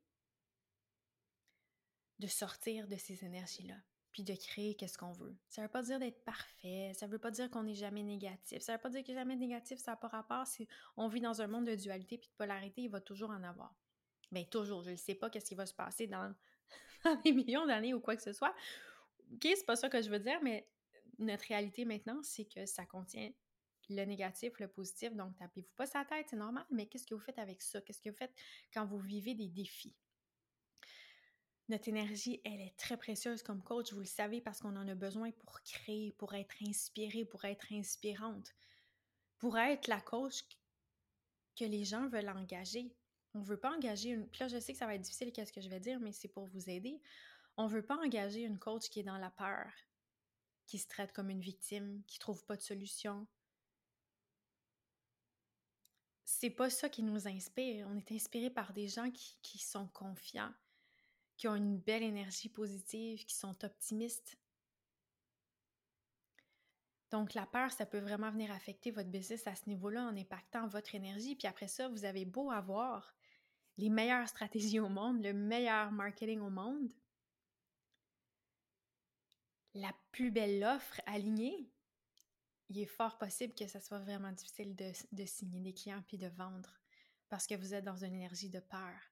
de 2.18 2.26
sortir 2.26 2.86
de 2.88 2.96
ces 2.96 3.24
énergies-là, 3.24 3.76
puis 4.12 4.22
de 4.22 4.34
créer 4.34 4.74
qu'est-ce 4.74 4.98
qu'on 4.98 5.12
veut. 5.12 5.34
Ça 5.48 5.62
veut 5.62 5.68
pas 5.68 5.82
dire 5.82 5.98
d'être 5.98 6.22
parfait, 6.24 6.92
ça 6.94 7.06
veut 7.06 7.18
pas 7.18 7.30
dire 7.30 7.50
qu'on 7.50 7.62
n'est 7.62 7.74
jamais 7.74 8.02
négatif, 8.02 8.60
ça 8.60 8.74
veut 8.74 8.80
pas 8.80 8.90
dire 8.90 9.02
que 9.02 9.12
jamais 9.12 9.36
négatif, 9.36 9.78
ça 9.78 9.92
n'a 9.92 9.96
pas 9.96 10.08
rapport. 10.08 10.46
Si 10.46 10.68
on 10.96 11.08
vit 11.08 11.20
dans 11.20 11.40
un 11.40 11.46
monde 11.46 11.66
de 11.66 11.74
dualité 11.74 12.18
puis 12.18 12.28
de 12.28 12.34
polarité, 12.36 12.82
il 12.82 12.90
va 12.90 13.00
toujours 13.00 13.30
en 13.30 13.42
avoir. 13.42 13.74
Bien, 14.30 14.44
toujours, 14.44 14.82
je 14.82 14.90
ne 14.90 14.96
sais 14.96 15.14
pas 15.14 15.30
qu'est-ce 15.30 15.46
qui 15.46 15.54
va 15.54 15.66
se 15.66 15.74
passer 15.74 16.06
dans, 16.06 16.34
dans 17.04 17.20
des 17.22 17.32
millions 17.32 17.66
d'années 17.66 17.94
ou 17.94 18.00
quoi 18.00 18.14
que 18.14 18.22
ce 18.22 18.32
soit. 18.32 18.54
OK, 19.32 19.42
c'est 19.42 19.66
pas 19.66 19.76
ça 19.76 19.88
que 19.88 20.02
je 20.02 20.10
veux 20.10 20.20
dire, 20.20 20.38
mais 20.42 20.68
notre 21.18 21.44
réalité 21.46 21.84
maintenant, 21.84 22.22
c'est 22.22 22.44
que 22.44 22.66
ça 22.66 22.84
contient 22.84 23.30
le 23.88 24.04
négatif, 24.04 24.58
le 24.58 24.68
positif. 24.68 25.14
Donc, 25.14 25.36
tapez-vous 25.36 25.72
pas 25.76 25.86
sa 25.86 26.04
tête, 26.04 26.26
c'est 26.28 26.36
normal, 26.36 26.64
mais 26.70 26.86
qu'est-ce 26.86 27.06
que 27.06 27.14
vous 27.14 27.20
faites 27.20 27.38
avec 27.38 27.62
ça? 27.62 27.80
Qu'est-ce 27.80 28.00
que 28.00 28.10
vous 28.10 28.16
faites 28.16 28.34
quand 28.72 28.86
vous 28.86 28.98
vivez 28.98 29.34
des 29.34 29.48
défis? 29.48 29.94
Notre 31.68 31.88
énergie, 31.88 32.40
elle 32.44 32.60
est 32.60 32.76
très 32.76 32.96
précieuse 32.96 33.42
comme 33.42 33.62
coach, 33.62 33.92
vous 33.92 34.00
le 34.00 34.04
savez, 34.04 34.40
parce 34.40 34.60
qu'on 34.60 34.76
en 34.76 34.88
a 34.88 34.94
besoin 34.94 35.30
pour 35.30 35.62
créer, 35.62 36.12
pour 36.12 36.34
être 36.34 36.56
inspiré, 36.66 37.24
pour 37.24 37.44
être 37.44 37.72
inspirante, 37.72 38.52
pour 39.38 39.56
être 39.58 39.86
la 39.88 40.00
coach 40.00 40.44
que 41.56 41.64
les 41.64 41.84
gens 41.84 42.08
veulent 42.08 42.28
engager. 42.28 42.94
On 43.34 43.40
ne 43.40 43.44
veut 43.44 43.58
pas 43.58 43.74
engager 43.74 44.10
une. 44.10 44.28
Puis 44.28 44.40
là, 44.40 44.48
je 44.48 44.58
sais 44.58 44.72
que 44.72 44.78
ça 44.78 44.86
va 44.86 44.94
être 44.94 45.02
difficile, 45.02 45.32
qu'est-ce 45.32 45.52
que 45.52 45.60
je 45.60 45.68
vais 45.68 45.80
dire, 45.80 46.00
mais 46.00 46.12
c'est 46.12 46.28
pour 46.28 46.46
vous 46.46 46.68
aider. 46.68 47.00
On 47.56 47.64
ne 47.64 47.72
veut 47.72 47.84
pas 47.84 47.96
engager 47.96 48.42
une 48.42 48.58
coach 48.58 48.88
qui 48.88 49.00
est 49.00 49.04
dans 49.04 49.18
la 49.18 49.30
peur, 49.30 49.70
qui 50.66 50.78
se 50.78 50.88
traite 50.88 51.12
comme 51.12 51.30
une 51.30 51.40
victime, 51.40 52.02
qui 52.06 52.18
trouve 52.18 52.44
pas 52.44 52.56
de 52.56 52.62
solution. 52.62 53.26
C'est 56.24 56.50
pas 56.50 56.70
ça 56.70 56.88
qui 56.88 57.02
nous 57.02 57.28
inspire. 57.28 57.86
On 57.88 57.96
est 57.96 58.12
inspiré 58.12 58.50
par 58.50 58.72
des 58.72 58.88
gens 58.88 59.10
qui, 59.10 59.38
qui 59.42 59.58
sont 59.58 59.86
confiants, 59.88 60.52
qui 61.42 61.48
ont 61.48 61.56
une 61.56 61.76
belle 61.76 62.04
énergie 62.04 62.48
positive, 62.48 63.24
qui 63.24 63.34
sont 63.34 63.64
optimistes. 63.64 64.38
Donc, 67.10 67.34
la 67.34 67.46
peur, 67.46 67.72
ça 67.72 67.84
peut 67.84 67.98
vraiment 67.98 68.30
venir 68.30 68.52
affecter 68.52 68.92
votre 68.92 69.08
business 69.08 69.44
à 69.48 69.56
ce 69.56 69.68
niveau-là 69.68 70.04
en 70.04 70.16
impactant 70.16 70.68
votre 70.68 70.94
énergie. 70.94 71.34
Puis 71.34 71.48
après 71.48 71.66
ça, 71.66 71.88
vous 71.88 72.04
avez 72.04 72.24
beau 72.24 72.52
avoir 72.52 73.12
les 73.76 73.90
meilleures 73.90 74.28
stratégies 74.28 74.78
au 74.78 74.88
monde, 74.88 75.20
le 75.20 75.32
meilleur 75.32 75.90
marketing 75.90 76.38
au 76.38 76.50
monde 76.50 76.92
la 79.74 79.92
plus 80.12 80.30
belle 80.30 80.62
offre 80.62 81.00
alignée, 81.06 81.68
il 82.68 82.78
est 82.78 82.86
fort 82.86 83.18
possible 83.18 83.52
que 83.52 83.66
ça 83.66 83.80
soit 83.80 83.98
vraiment 83.98 84.30
difficile 84.30 84.76
de, 84.76 85.24
signer 85.24 85.60
des 85.60 85.72
clients 85.72 86.04
puis 86.06 86.18
de 86.18 86.28
vendre 86.28 86.78
parce 87.28 87.48
que 87.48 87.56
vous 87.56 87.74
êtes 87.74 87.84
dans 87.84 88.04
une 88.04 88.14
énergie 88.14 88.50
de 88.50 88.60
peur. 88.60 89.11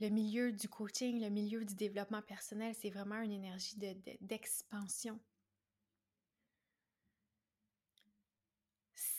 Le 0.00 0.08
milieu 0.08 0.52
du 0.52 0.68
coaching, 0.68 1.20
le 1.20 1.30
milieu 1.30 1.64
du 1.64 1.74
développement 1.74 2.22
personnel, 2.22 2.74
c'est 2.74 2.90
vraiment 2.90 3.20
une 3.20 3.32
énergie 3.32 3.76
d'expansion. 4.20 5.18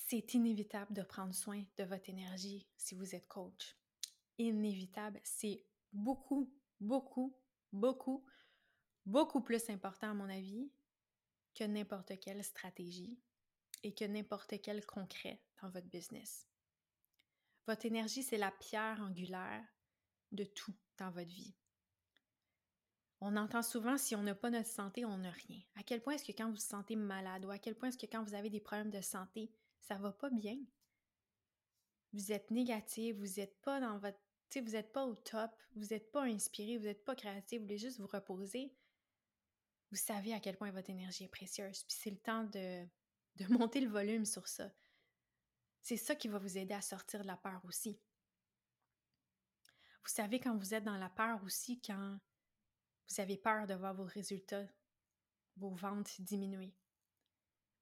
c'est 0.08 0.36
inévitable 0.36 0.94
de 0.94 1.02
prendre 1.02 1.34
soin 1.34 1.64
de 1.78 1.84
votre 1.84 2.12
énergie 2.12 2.68
si 2.78 2.94
vous 2.94 3.16
êtes 3.16 3.28
coach. 3.28 3.76
Inévitable, 4.38 5.20
c'est 5.24 5.66
beaucoup, 5.92 6.54
beaucoup, 6.80 7.36
beaucoup 7.74 8.24
beaucoup 9.06 9.42
plus 9.42 9.70
important 9.70 10.12
à 10.12 10.14
mon 10.14 10.30
avis 10.30 10.72
que 11.54 11.64
n'importe 11.64 12.20
quelle 12.20 12.44
stratégie 12.44 13.20
et 13.84 13.94
que 13.94 14.06
n'importe 14.06 14.60
quel 14.62 14.86
concret 14.86 15.42
dans 15.62 15.70
votre 15.70 15.88
business. 15.88 16.48
Votre 17.68 17.86
énergie, 17.86 18.24
c'est 18.24 18.38
la 18.38 18.52
pierre 18.52 19.02
angulaire 19.02 19.64
de 20.32 20.44
tout 20.44 20.74
dans 20.98 21.12
votre 21.12 21.30
vie. 21.30 21.56
On 23.22 23.38
entend 23.38 23.64
souvent 23.64 23.98
si 23.98 24.16
on 24.16 24.24
n'a 24.24 24.36
pas 24.36 24.50
notre 24.50 24.70
santé, 24.70 25.06
on 25.06 25.18
n'a 25.18 25.32
rien. 25.32 25.62
À 25.76 25.84
quel 25.84 26.02
point 26.02 26.14
est-ce 26.14 26.26
que 26.26 26.32
quand 26.32 26.48
vous 26.48 26.56
vous 26.56 26.60
sentez 26.60 26.96
malade 26.96 27.46
ou 27.46 27.50
à 27.50 27.58
quel 27.58 27.76
point 27.76 27.90
est-ce 27.90 27.98
que 27.98 28.06
quand 28.06 28.24
vous 28.24 28.36
avez 28.36 28.50
des 28.50 28.60
problèmes 28.60 28.92
de 28.92 29.02
santé, 29.02 29.52
ça 29.80 29.96
va 29.96 30.12
pas 30.12 30.30
bien? 30.30 30.58
Vous 32.14 32.32
êtes 32.32 32.52
négatif, 32.52 33.16
vous 33.18 33.40
n'êtes 33.40 33.60
pas 33.62 33.80
dans 33.80 33.98
votre. 33.98 34.20
vous 34.56 34.72
n'êtes 34.72 34.92
pas 34.92 35.06
au 35.06 35.16
top, 35.16 35.52
vous 35.76 35.88
n'êtes 35.88 36.12
pas 36.12 36.24
inspiré, 36.24 36.78
vous 36.78 36.86
n'êtes 36.86 37.04
pas 37.04 37.16
créatif, 37.16 37.60
vous 37.60 37.66
voulez 37.66 37.78
juste 37.78 38.00
vous 38.00 38.08
reposer 38.08 38.74
vous 39.92 39.98
savez 39.98 40.34
à 40.34 40.40
quel 40.40 40.58
point 40.58 40.72
votre 40.72 40.90
énergie 40.90 41.24
est 41.24 41.30
précieuse. 41.30 41.84
Puis 41.84 41.98
c'est 41.98 42.10
le 42.10 42.18
temps 42.18 42.44
de, 42.44 42.86
de 43.38 43.54
monter 43.54 43.80
le 43.80 43.90
volume 43.90 44.26
sur 44.26 44.48
ça. 44.48 44.72
C'est 45.82 45.98
ça 45.98 46.16
qui 46.16 46.28
va 46.28 46.38
vous 46.38 46.58
aider 46.58 46.74
à 46.74 46.82
sortir 46.82 47.22
de 47.22 47.28
la 47.28 47.38
peur 47.38 47.62
aussi. 47.66 48.00
Vous 50.06 50.12
savez 50.12 50.40
quand 50.40 50.56
vous 50.56 50.76
êtes 50.76 50.84
dans 50.84 50.98
la 50.98 51.10
peur 51.10 51.44
aussi, 51.44 51.82
quand 51.82 52.20
vous 53.10 53.22
avez 53.22 53.38
peur 53.38 53.66
de 53.66 53.74
voir 53.74 53.96
vos 53.96 54.06
résultats, 54.06 54.68
vos 55.58 55.72
ventes 55.72 56.22
diminuer. 56.22 56.76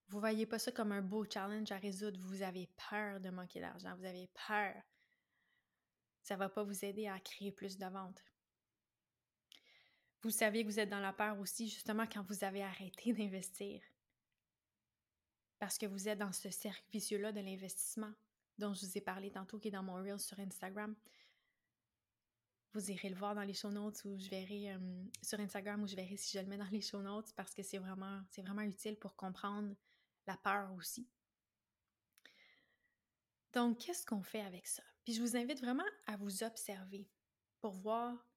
Vous 0.07 0.17
ne 0.17 0.21
voyez 0.21 0.45
pas 0.45 0.57
ça 0.57 0.71
comme 0.71 0.93
un 0.93 1.01
beau 1.01 1.25
challenge 1.29 1.71
à 1.71 1.77
résoudre. 1.77 2.19
Vous 2.21 2.41
avez 2.41 2.69
peur 2.89 3.19
de 3.19 3.29
manquer 3.29 3.59
d'argent. 3.59 3.93
Vous 3.97 4.05
avez 4.05 4.29
peur. 4.47 4.73
Ça 6.21 6.35
ne 6.35 6.39
va 6.39 6.47
pas 6.47 6.63
vous 6.63 6.85
aider 6.85 7.07
à 7.07 7.19
créer 7.19 7.51
plus 7.51 7.77
de 7.77 7.85
ventes. 7.87 8.23
Vous 10.21 10.29
savez 10.29 10.63
que 10.63 10.69
vous 10.69 10.79
êtes 10.79 10.89
dans 10.89 11.01
la 11.01 11.11
peur 11.11 11.37
aussi 11.39 11.67
justement 11.67 12.07
quand 12.07 12.23
vous 12.23 12.45
avez 12.45 12.63
arrêté 12.63 13.11
d'investir. 13.13 13.81
Parce 15.59 15.77
que 15.77 15.87
vous 15.87 16.07
êtes 16.07 16.19
dans 16.19 16.31
ce 16.31 16.49
cercle 16.49 16.85
vicieux-là 16.93 17.33
de 17.33 17.41
l'investissement 17.41 18.13
dont 18.57 18.73
je 18.73 18.85
vous 18.85 18.97
ai 18.97 19.01
parlé 19.01 19.31
tantôt, 19.31 19.59
qui 19.59 19.67
est 19.69 19.71
dans 19.71 19.83
mon 19.83 19.95
reel 19.95 20.19
sur 20.19 20.39
Instagram. 20.39 20.95
Vous 22.73 22.91
irez 22.91 23.09
le 23.09 23.15
voir 23.15 23.35
dans 23.35 23.43
les 23.43 23.53
show 23.53 23.69
notes 23.69 24.03
ou 24.05 24.17
je 24.17 24.29
verrai 24.29 24.73
euh, 24.73 25.03
sur 25.21 25.39
Instagram 25.39 25.83
ou 25.83 25.87
je 25.87 25.95
verrai 25.95 26.17
si 26.17 26.37
je 26.37 26.41
le 26.41 26.47
mets 26.47 26.57
dans 26.57 26.69
les 26.71 26.81
show 26.81 27.01
notes 27.01 27.31
parce 27.35 27.53
que 27.53 27.61
c'est 27.61 27.77
vraiment, 27.77 28.21
c'est 28.29 28.41
vraiment 28.41 28.63
utile 28.63 28.97
pour 28.97 29.15
comprendre 29.15 29.75
la 30.25 30.37
peur 30.37 30.73
aussi. 30.73 31.07
Donc, 33.53 33.77
qu'est-ce 33.77 34.05
qu'on 34.05 34.23
fait 34.23 34.41
avec 34.41 34.65
ça? 34.65 34.81
Puis 35.03 35.13
je 35.13 35.21
vous 35.21 35.37
invite 35.37 35.61
vraiment 35.61 35.85
à 36.07 36.17
vous 36.17 36.43
observer 36.43 37.07
pour 37.59 37.73
voir, 37.73 38.27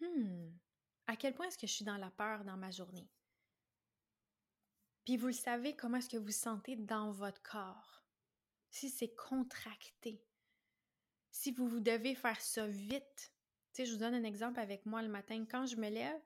hmm, 0.00 0.50
à 1.06 1.16
quel 1.16 1.34
point 1.34 1.46
est-ce 1.46 1.56
que 1.56 1.66
je 1.66 1.72
suis 1.72 1.84
dans 1.84 1.96
la 1.96 2.10
peur 2.10 2.44
dans 2.44 2.56
ma 2.58 2.70
journée? 2.70 3.08
Puis 5.04 5.16
vous 5.16 5.28
le 5.28 5.32
savez, 5.32 5.74
comment 5.74 5.96
est-ce 5.96 6.10
que 6.10 6.18
vous 6.18 6.30
sentez 6.30 6.76
dans 6.76 7.10
votre 7.12 7.42
corps? 7.42 8.04
Si 8.68 8.90
c'est 8.90 9.14
contracté, 9.14 10.22
si 11.30 11.52
vous, 11.52 11.68
vous 11.68 11.80
devez 11.80 12.14
faire 12.14 12.40
ça 12.40 12.66
vite. 12.66 13.32
Je 13.84 13.92
vous 13.92 13.98
donne 13.98 14.14
un 14.14 14.24
exemple 14.24 14.60
avec 14.60 14.86
moi 14.86 15.02
le 15.02 15.08
matin. 15.08 15.44
Quand 15.50 15.66
je 15.66 15.76
me 15.76 15.88
lève, 15.88 16.20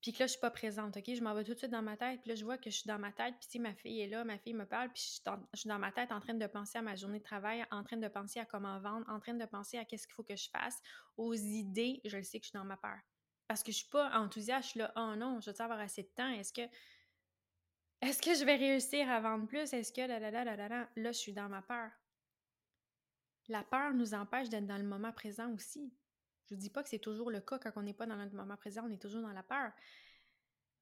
puis 0.00 0.12
que 0.12 0.20
là, 0.20 0.26
je 0.26 0.32
suis 0.32 0.40
pas 0.40 0.50
présente, 0.50 0.96
OK? 0.96 1.04
Je 1.06 1.22
m'en 1.22 1.34
vais 1.34 1.44
tout 1.44 1.52
de 1.52 1.58
suite 1.58 1.70
dans 1.70 1.82
ma 1.82 1.96
tête, 1.96 2.20
puis 2.22 2.30
là, 2.30 2.34
je 2.34 2.44
vois 2.44 2.56
que 2.56 2.70
je 2.70 2.76
suis 2.76 2.88
dans 2.88 2.98
ma 2.98 3.12
tête, 3.12 3.34
puis 3.38 3.48
si 3.50 3.58
ma 3.58 3.74
fille 3.74 4.00
est 4.00 4.08
là, 4.08 4.24
ma 4.24 4.38
fille 4.38 4.54
me 4.54 4.64
parle, 4.64 4.90
puis 4.90 5.02
je 5.02 5.58
suis, 5.58 5.68
dans, 5.68 5.78
ma 5.78 5.92
tête 5.92 6.10
en 6.10 6.20
train 6.20 6.32
de 6.32 6.46
penser 6.46 6.78
à 6.78 6.82
ma 6.82 6.96
journée 6.96 7.18
de 7.18 7.24
travail, 7.24 7.66
en 7.70 7.84
train 7.84 7.98
de 7.98 8.08
penser 8.08 8.40
à 8.40 8.46
comment 8.46 8.80
vendre, 8.80 9.04
en 9.10 9.20
train 9.20 9.34
de 9.34 9.44
penser 9.44 9.76
à 9.76 9.84
qu'est-ce 9.84 10.06
qu'il 10.06 10.14
faut 10.14 10.22
que 10.22 10.36
je 10.36 10.48
fasse, 10.48 10.80
aux 11.18 11.34
idées, 11.34 12.00
je 12.04 12.16
le 12.16 12.22
sais 12.22 12.40
que 12.40 12.44
je 12.44 12.50
suis 12.50 12.58
dans 12.58 12.64
ma 12.64 12.78
peur. 12.78 12.98
Parce 13.46 13.62
que 13.62 13.72
je 13.72 13.78
suis 13.78 13.90
pas 13.90 14.10
enthousiaste, 14.18 14.64
je 14.64 14.70
suis 14.70 14.80
là, 14.80 14.90
oh 14.96 15.14
non, 15.16 15.38
je 15.40 15.50
veux 15.50 15.60
avoir 15.60 15.80
assez 15.80 16.02
de 16.02 16.10
temps. 16.14 16.30
Est-ce 16.30 16.52
que. 16.52 16.62
Est-ce 18.00 18.22
que 18.22 18.32
je 18.32 18.44
vais 18.46 18.56
réussir 18.56 19.10
à 19.10 19.20
vendre 19.20 19.46
plus? 19.46 19.74
Est-ce 19.74 19.92
que 19.92 20.00
là, 20.00 20.18
là, 20.18 20.30
là, 20.30 20.44
là, 20.44 20.56
là, 20.56 20.68
là, 20.68 20.88
là, 20.96 21.12
je 21.12 21.18
suis 21.18 21.34
dans 21.34 21.50
ma 21.50 21.60
peur. 21.60 21.90
La 23.48 23.62
peur 23.64 23.92
nous 23.92 24.14
empêche 24.14 24.48
d'être 24.48 24.66
dans 24.66 24.78
le 24.78 24.84
moment 24.84 25.12
présent 25.12 25.52
aussi. 25.52 25.92
Je 26.50 26.56
vous 26.56 26.60
dis 26.60 26.70
pas 26.70 26.82
que 26.82 26.88
c'est 26.88 26.98
toujours 26.98 27.30
le 27.30 27.40
cas 27.40 27.60
quand 27.60 27.70
on 27.76 27.82
n'est 27.82 27.94
pas 27.94 28.06
dans 28.06 28.16
notre 28.16 28.34
moment 28.34 28.56
présent, 28.56 28.82
on 28.84 28.90
est 28.90 29.00
toujours 29.00 29.22
dans 29.22 29.32
la 29.32 29.44
peur. 29.44 29.70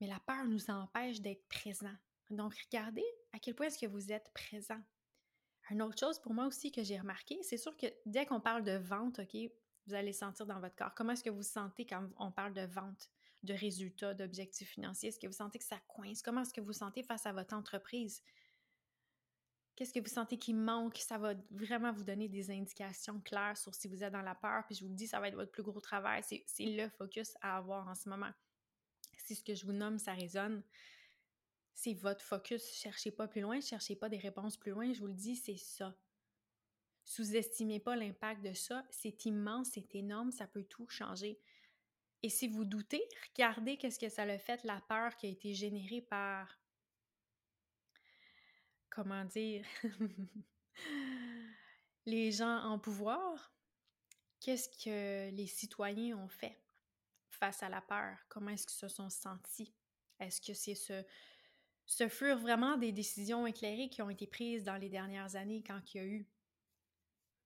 Mais 0.00 0.06
la 0.06 0.18
peur 0.20 0.46
nous 0.46 0.70
empêche 0.70 1.20
d'être 1.20 1.46
présent. 1.48 1.94
Donc, 2.30 2.54
regardez 2.54 3.04
à 3.32 3.38
quel 3.38 3.54
point 3.54 3.66
est-ce 3.66 3.78
que 3.78 3.86
vous 3.86 4.10
êtes 4.10 4.32
présent. 4.32 4.80
Une 5.70 5.82
autre 5.82 5.98
chose 5.98 6.18
pour 6.20 6.32
moi 6.32 6.46
aussi 6.46 6.72
que 6.72 6.82
j'ai 6.82 6.98
remarqué, 6.98 7.38
c'est 7.42 7.58
sûr 7.58 7.76
que 7.76 7.86
dès 8.06 8.24
qu'on 8.24 8.40
parle 8.40 8.64
de 8.64 8.78
vente, 8.78 9.18
OK, 9.18 9.36
vous 9.86 9.94
allez 9.94 10.14
sentir 10.14 10.46
dans 10.46 10.58
votre 10.58 10.74
corps. 10.74 10.94
Comment 10.94 11.12
est-ce 11.12 11.24
que 11.24 11.30
vous 11.30 11.42
sentez 11.42 11.84
quand 11.84 12.08
on 12.18 12.32
parle 12.32 12.54
de 12.54 12.62
vente, 12.62 13.10
de 13.42 13.52
résultats, 13.52 14.14
d'objectifs 14.14 14.70
financiers? 14.70 15.10
Est-ce 15.10 15.18
que 15.18 15.26
vous 15.26 15.34
sentez 15.34 15.58
que 15.58 15.64
ça 15.66 15.78
coince? 15.86 16.22
Comment 16.22 16.42
est-ce 16.42 16.54
que 16.54 16.62
vous 16.62 16.72
sentez 16.72 17.02
face 17.02 17.26
à 17.26 17.32
votre 17.32 17.54
entreprise? 17.54 18.22
Qu'est-ce 19.78 19.94
que 19.94 20.00
vous 20.00 20.12
sentez 20.12 20.36
qui 20.36 20.54
manque? 20.54 20.96
Ça 20.96 21.18
va 21.18 21.34
vraiment 21.52 21.92
vous 21.92 22.02
donner 22.02 22.28
des 22.28 22.50
indications 22.50 23.20
claires 23.20 23.56
sur 23.56 23.72
si 23.76 23.86
vous 23.86 24.02
êtes 24.02 24.12
dans 24.12 24.22
la 24.22 24.34
peur. 24.34 24.64
Puis 24.66 24.74
je 24.74 24.82
vous 24.82 24.90
le 24.90 24.96
dis, 24.96 25.06
ça 25.06 25.20
va 25.20 25.28
être 25.28 25.36
votre 25.36 25.52
plus 25.52 25.62
gros 25.62 25.80
travail. 25.80 26.20
C'est 26.24 26.64
le 26.64 26.88
focus 26.88 27.36
à 27.42 27.58
avoir 27.58 27.86
en 27.86 27.94
ce 27.94 28.08
moment. 28.08 28.32
Si 29.18 29.36
ce 29.36 29.44
que 29.44 29.54
je 29.54 29.64
vous 29.64 29.72
nomme, 29.72 30.00
ça 30.00 30.14
résonne, 30.14 30.64
c'est 31.74 31.94
votre 31.94 32.24
focus. 32.24 32.72
Cherchez 32.72 33.12
pas 33.12 33.28
plus 33.28 33.40
loin, 33.40 33.60
cherchez 33.60 33.94
pas 33.94 34.08
des 34.08 34.18
réponses 34.18 34.56
plus 34.56 34.72
loin. 34.72 34.92
Je 34.92 34.98
vous 34.98 35.06
le 35.06 35.14
dis, 35.14 35.36
c'est 35.36 35.56
ça. 35.56 35.96
Sous-estimez 37.04 37.78
pas 37.78 37.94
l'impact 37.94 38.42
de 38.42 38.54
ça. 38.54 38.84
C'est 38.90 39.26
immense, 39.26 39.68
c'est 39.74 39.94
énorme, 39.94 40.32
ça 40.32 40.48
peut 40.48 40.64
tout 40.64 40.88
changer. 40.88 41.38
Et 42.24 42.30
si 42.30 42.48
vous 42.48 42.64
doutez, 42.64 43.08
regardez 43.30 43.76
qu'est-ce 43.76 44.00
que 44.00 44.08
ça 44.08 44.22
a 44.22 44.38
fait, 44.38 44.64
la 44.64 44.80
peur 44.88 45.14
qui 45.14 45.26
a 45.26 45.30
été 45.30 45.54
générée 45.54 46.00
par 46.00 46.57
comment 48.98 49.24
dire, 49.24 49.64
les 52.04 52.32
gens 52.32 52.64
en 52.64 52.80
pouvoir, 52.80 53.54
qu'est-ce 54.40 54.68
que 54.70 55.30
les 55.30 55.46
citoyens 55.46 56.18
ont 56.18 56.28
fait 56.28 56.60
face 57.30 57.62
à 57.62 57.68
la 57.68 57.80
peur? 57.80 58.18
Comment 58.28 58.50
est-ce 58.50 58.66
qu'ils 58.66 58.76
se 58.76 58.88
sont 58.88 59.08
sentis? 59.08 59.72
Est-ce 60.18 60.40
que 60.40 60.52
c'est 60.52 60.74
ce, 60.74 62.08
furent 62.08 62.40
vraiment 62.40 62.76
des 62.76 62.90
décisions 62.90 63.46
éclairées 63.46 63.88
qui 63.88 64.02
ont 64.02 64.10
été 64.10 64.26
prises 64.26 64.64
dans 64.64 64.76
les 64.76 64.88
dernières 64.88 65.36
années 65.36 65.62
quand 65.64 65.94
il 65.94 65.96
y 65.96 66.00
a 66.00 66.04
eu 66.04 66.28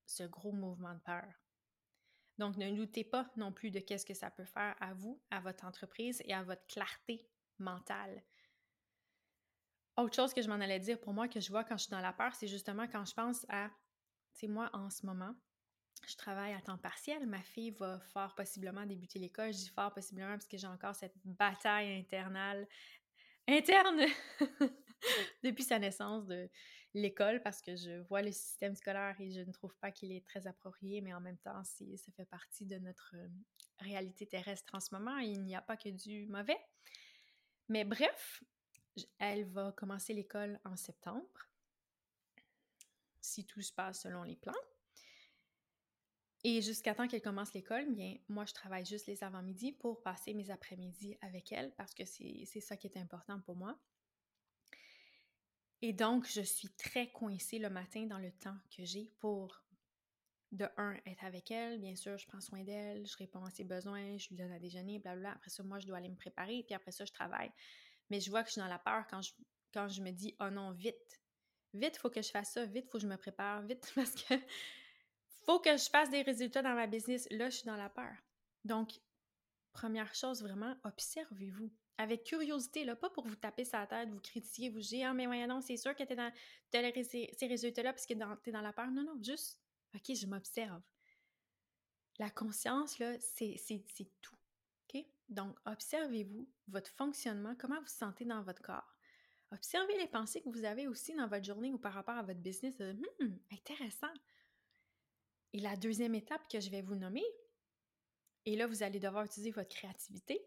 ce 0.06 0.22
gros 0.22 0.52
mouvement 0.52 0.94
de 0.94 1.00
peur? 1.00 1.34
Donc, 2.38 2.56
ne 2.56 2.74
doutez 2.74 3.04
pas 3.04 3.30
non 3.36 3.52
plus 3.52 3.70
de 3.70 3.78
qu'est-ce 3.78 4.06
que 4.06 4.14
ça 4.14 4.30
peut 4.30 4.46
faire 4.46 4.74
à 4.80 4.94
vous, 4.94 5.20
à 5.30 5.40
votre 5.40 5.66
entreprise 5.66 6.22
et 6.24 6.32
à 6.32 6.44
votre 6.44 6.66
clarté 6.66 7.28
mentale. 7.58 8.24
Autre 9.96 10.14
chose 10.14 10.32
que 10.32 10.40
je 10.40 10.48
m'en 10.48 10.54
allais 10.54 10.80
dire 10.80 10.98
pour 10.98 11.12
moi 11.12 11.28
que 11.28 11.40
je 11.40 11.50
vois 11.50 11.64
quand 11.64 11.76
je 11.76 11.84
suis 11.84 11.90
dans 11.90 12.00
la 12.00 12.12
peur, 12.12 12.34
c'est 12.34 12.46
justement 12.46 12.86
quand 12.88 13.04
je 13.04 13.12
pense 13.14 13.44
à, 13.48 13.68
tu 14.34 14.40
sais, 14.40 14.46
moi 14.48 14.70
en 14.72 14.88
ce 14.88 15.04
moment, 15.04 15.34
je 16.08 16.16
travaille 16.16 16.54
à 16.54 16.60
temps 16.60 16.78
partiel. 16.78 17.26
Ma 17.26 17.42
fille 17.42 17.70
va 17.72 18.00
fort 18.00 18.34
possiblement 18.34 18.84
débuter 18.86 19.18
l'école. 19.18 19.52
Je 19.52 19.58
dis 19.58 19.68
fort 19.68 19.92
possiblement 19.92 20.32
parce 20.32 20.48
que 20.48 20.56
j'ai 20.56 20.66
encore 20.66 20.94
cette 20.94 21.14
bataille 21.24 21.98
internale, 21.98 22.66
interne 23.48 24.00
depuis 25.42 25.64
sa 25.64 25.78
naissance 25.78 26.26
de 26.26 26.48
l'école 26.94 27.42
parce 27.42 27.62
que 27.62 27.76
je 27.76 28.00
vois 28.08 28.22
le 28.22 28.32
système 28.32 28.74
scolaire 28.74 29.16
et 29.20 29.30
je 29.30 29.40
ne 29.40 29.52
trouve 29.52 29.74
pas 29.76 29.90
qu'il 29.90 30.12
est 30.12 30.26
très 30.26 30.46
approprié, 30.46 31.00
mais 31.00 31.14
en 31.14 31.20
même 31.20 31.38
temps, 31.38 31.62
ça 31.64 32.12
fait 32.16 32.26
partie 32.26 32.66
de 32.66 32.78
notre 32.78 33.14
euh, 33.16 33.28
réalité 33.78 34.26
terrestre 34.26 34.74
en 34.74 34.80
ce 34.80 34.94
moment. 34.94 35.18
Il 35.18 35.42
n'y 35.42 35.56
a 35.56 35.62
pas 35.62 35.76
que 35.76 35.88
du 35.88 36.26
mauvais. 36.26 36.58
Mais 37.68 37.84
bref, 37.84 38.42
elle 39.18 39.44
va 39.44 39.72
commencer 39.72 40.12
l'école 40.12 40.60
en 40.64 40.76
septembre, 40.76 41.48
si 43.20 43.44
tout 43.46 43.62
se 43.62 43.72
passe 43.72 44.02
selon 44.02 44.22
les 44.22 44.36
plans. 44.36 44.52
Et 46.44 46.60
jusqu'à 46.60 46.94
temps 46.94 47.06
qu'elle 47.06 47.22
commence 47.22 47.54
l'école, 47.54 47.88
bien, 47.92 48.16
moi, 48.28 48.44
je 48.46 48.52
travaille 48.52 48.84
juste 48.84 49.06
les 49.06 49.22
avant-midi 49.22 49.72
pour 49.72 50.02
passer 50.02 50.34
mes 50.34 50.50
après-midi 50.50 51.16
avec 51.20 51.52
elle 51.52 51.72
parce 51.76 51.94
que 51.94 52.04
c'est 52.04 52.60
ça 52.60 52.76
qui 52.76 52.88
est 52.88 52.98
important 52.98 53.40
pour 53.40 53.54
moi. 53.54 53.78
Et 55.82 55.92
donc, 55.92 56.28
je 56.28 56.42
suis 56.42 56.68
très 56.70 57.10
coincée 57.12 57.58
le 57.58 57.70
matin 57.70 58.06
dans 58.06 58.18
le 58.18 58.32
temps 58.32 58.56
que 58.76 58.84
j'ai 58.84 59.12
pour, 59.20 59.62
de 60.50 60.68
un, 60.76 60.96
être 61.06 61.24
avec 61.24 61.50
elle. 61.52 61.80
Bien 61.80 61.94
sûr, 61.94 62.18
je 62.18 62.26
prends 62.26 62.40
soin 62.40 62.62
d'elle, 62.64 63.06
je 63.06 63.16
réponds 63.16 63.44
à 63.44 63.50
ses 63.50 63.64
besoins, 63.64 64.16
je 64.18 64.28
lui 64.28 64.36
donne 64.36 64.52
à 64.52 64.58
déjeuner, 64.58 64.98
blablabla. 64.98 65.32
Après 65.32 65.50
ça, 65.50 65.62
moi, 65.62 65.78
je 65.78 65.86
dois 65.86 65.98
aller 65.98 66.08
me 66.08 66.16
préparer, 66.16 66.64
puis 66.64 66.74
après 66.74 66.92
ça, 66.92 67.04
je 67.04 67.12
travaille. 67.12 67.52
Mais 68.10 68.20
je 68.20 68.30
vois 68.30 68.42
que 68.42 68.48
je 68.48 68.52
suis 68.52 68.60
dans 68.60 68.68
la 68.68 68.78
peur 68.78 69.06
quand 69.08 69.22
je, 69.22 69.32
quand 69.72 69.88
je 69.88 70.02
me 70.02 70.10
dis 70.10 70.34
Oh 70.40 70.50
non, 70.50 70.72
vite, 70.72 71.20
vite, 71.74 71.96
faut 71.96 72.10
que 72.10 72.22
je 72.22 72.30
fasse 72.30 72.52
ça, 72.52 72.64
vite, 72.66 72.86
faut 72.86 72.98
que 72.98 73.02
je 73.02 73.08
me 73.08 73.16
prépare, 73.16 73.62
vite, 73.62 73.90
parce 73.94 74.14
que 74.14 74.34
faut 75.44 75.58
que 75.60 75.76
je 75.76 75.88
fasse 75.88 76.10
des 76.10 76.22
résultats 76.22 76.62
dans 76.62 76.74
ma 76.74 76.86
business. 76.86 77.26
Là, 77.30 77.50
je 77.50 77.56
suis 77.56 77.66
dans 77.66 77.76
la 77.76 77.88
peur. 77.88 78.14
Donc, 78.64 78.92
première 79.72 80.14
chose, 80.14 80.42
vraiment, 80.42 80.76
observez-vous. 80.84 81.70
Avec 81.98 82.24
curiosité, 82.24 82.84
là, 82.84 82.96
pas 82.96 83.10
pour 83.10 83.26
vous 83.26 83.36
taper 83.36 83.64
sa 83.64 83.86
tête, 83.86 84.08
vous 84.08 84.20
critiquer, 84.20 84.70
vous 84.70 84.80
dire 84.80 85.10
Ah, 85.10 85.14
mais 85.14 85.26
voyons, 85.26 85.46
non, 85.46 85.60
c'est 85.60 85.76
sûr 85.76 85.94
que 85.94 86.04
tu 86.04 86.14
dans 86.14 86.32
ces 86.72 87.46
résultats-là 87.46 87.92
parce 87.92 88.06
que 88.06 88.14
tu 88.14 88.50
es 88.50 88.52
dans 88.52 88.60
la 88.60 88.72
peur. 88.72 88.90
Non, 88.90 89.02
non, 89.02 89.22
juste, 89.22 89.58
OK, 89.94 90.14
je 90.14 90.26
m'observe. 90.26 90.80
La 92.18 92.30
conscience, 92.30 92.98
là, 92.98 93.16
c'est 93.20 93.84
tout. 94.20 94.36
Donc, 95.28 95.56
observez-vous, 95.64 96.48
votre 96.68 96.90
fonctionnement, 96.90 97.54
comment 97.56 97.76
vous 97.76 97.82
vous 97.82 97.88
sentez 97.88 98.24
dans 98.24 98.42
votre 98.42 98.62
corps. 98.62 98.96
Observez 99.50 99.96
les 99.98 100.08
pensées 100.08 100.40
que 100.42 100.48
vous 100.48 100.64
avez 100.64 100.88
aussi 100.88 101.14
dans 101.14 101.26
votre 101.26 101.44
journée 101.44 101.72
ou 101.72 101.78
par 101.78 101.92
rapport 101.92 102.16
à 102.16 102.22
votre 102.22 102.40
business. 102.40 102.74
Hum, 102.80 103.38
intéressant. 103.52 104.12
Et 105.52 105.60
la 105.60 105.76
deuxième 105.76 106.14
étape 106.14 106.48
que 106.48 106.60
je 106.60 106.70
vais 106.70 106.82
vous 106.82 106.94
nommer, 106.94 107.24
et 108.44 108.56
là, 108.56 108.66
vous 108.66 108.82
allez 108.82 108.98
devoir 108.98 109.24
utiliser 109.24 109.50
votre 109.50 109.68
créativité. 109.68 110.40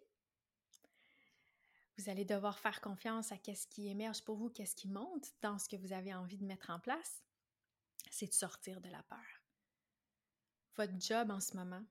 Vous 1.98 2.10
allez 2.10 2.26
devoir 2.26 2.60
faire 2.60 2.82
confiance 2.82 3.32
à 3.32 3.38
ce 3.38 3.68
qui 3.68 3.88
émerge 3.88 4.24
pour 4.24 4.36
vous, 4.36 4.50
qu'est-ce 4.50 4.76
qui 4.76 4.90
monte 4.90 5.32
dans 5.42 5.58
ce 5.58 5.70
que 5.70 5.78
vous 5.78 5.94
avez 5.94 6.14
envie 6.14 6.38
de 6.38 6.46
mettre 6.46 6.70
en 6.70 6.80
place. 6.80 7.24
C'est 8.12 8.28
de 8.28 8.34
sortir 8.34 8.82
de 8.82 8.90
la 8.90 9.02
peur. 9.04 9.24
Votre 10.76 11.00
job 11.00 11.32
en 11.32 11.40
ce 11.40 11.56
moment, 11.56 11.84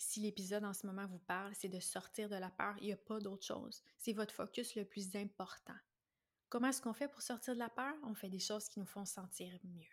si 0.00 0.20
l'épisode 0.20 0.64
en 0.64 0.72
ce 0.72 0.86
moment 0.86 1.06
vous 1.06 1.18
parle, 1.18 1.54
c'est 1.54 1.68
de 1.68 1.78
sortir 1.78 2.30
de 2.30 2.36
la 2.36 2.50
peur. 2.50 2.74
Il 2.78 2.86
n'y 2.86 2.92
a 2.92 2.96
pas 2.96 3.20
d'autre 3.20 3.44
chose. 3.44 3.82
C'est 3.98 4.14
votre 4.14 4.34
focus 4.34 4.74
le 4.74 4.86
plus 4.86 5.14
important. 5.14 5.76
Comment 6.48 6.68
est-ce 6.68 6.80
qu'on 6.80 6.94
fait 6.94 7.06
pour 7.06 7.20
sortir 7.20 7.52
de 7.52 7.58
la 7.58 7.68
peur? 7.68 7.94
On 8.04 8.14
fait 8.14 8.30
des 8.30 8.38
choses 8.38 8.66
qui 8.68 8.80
nous 8.80 8.86
font 8.86 9.04
sentir 9.04 9.52
mieux. 9.62 9.92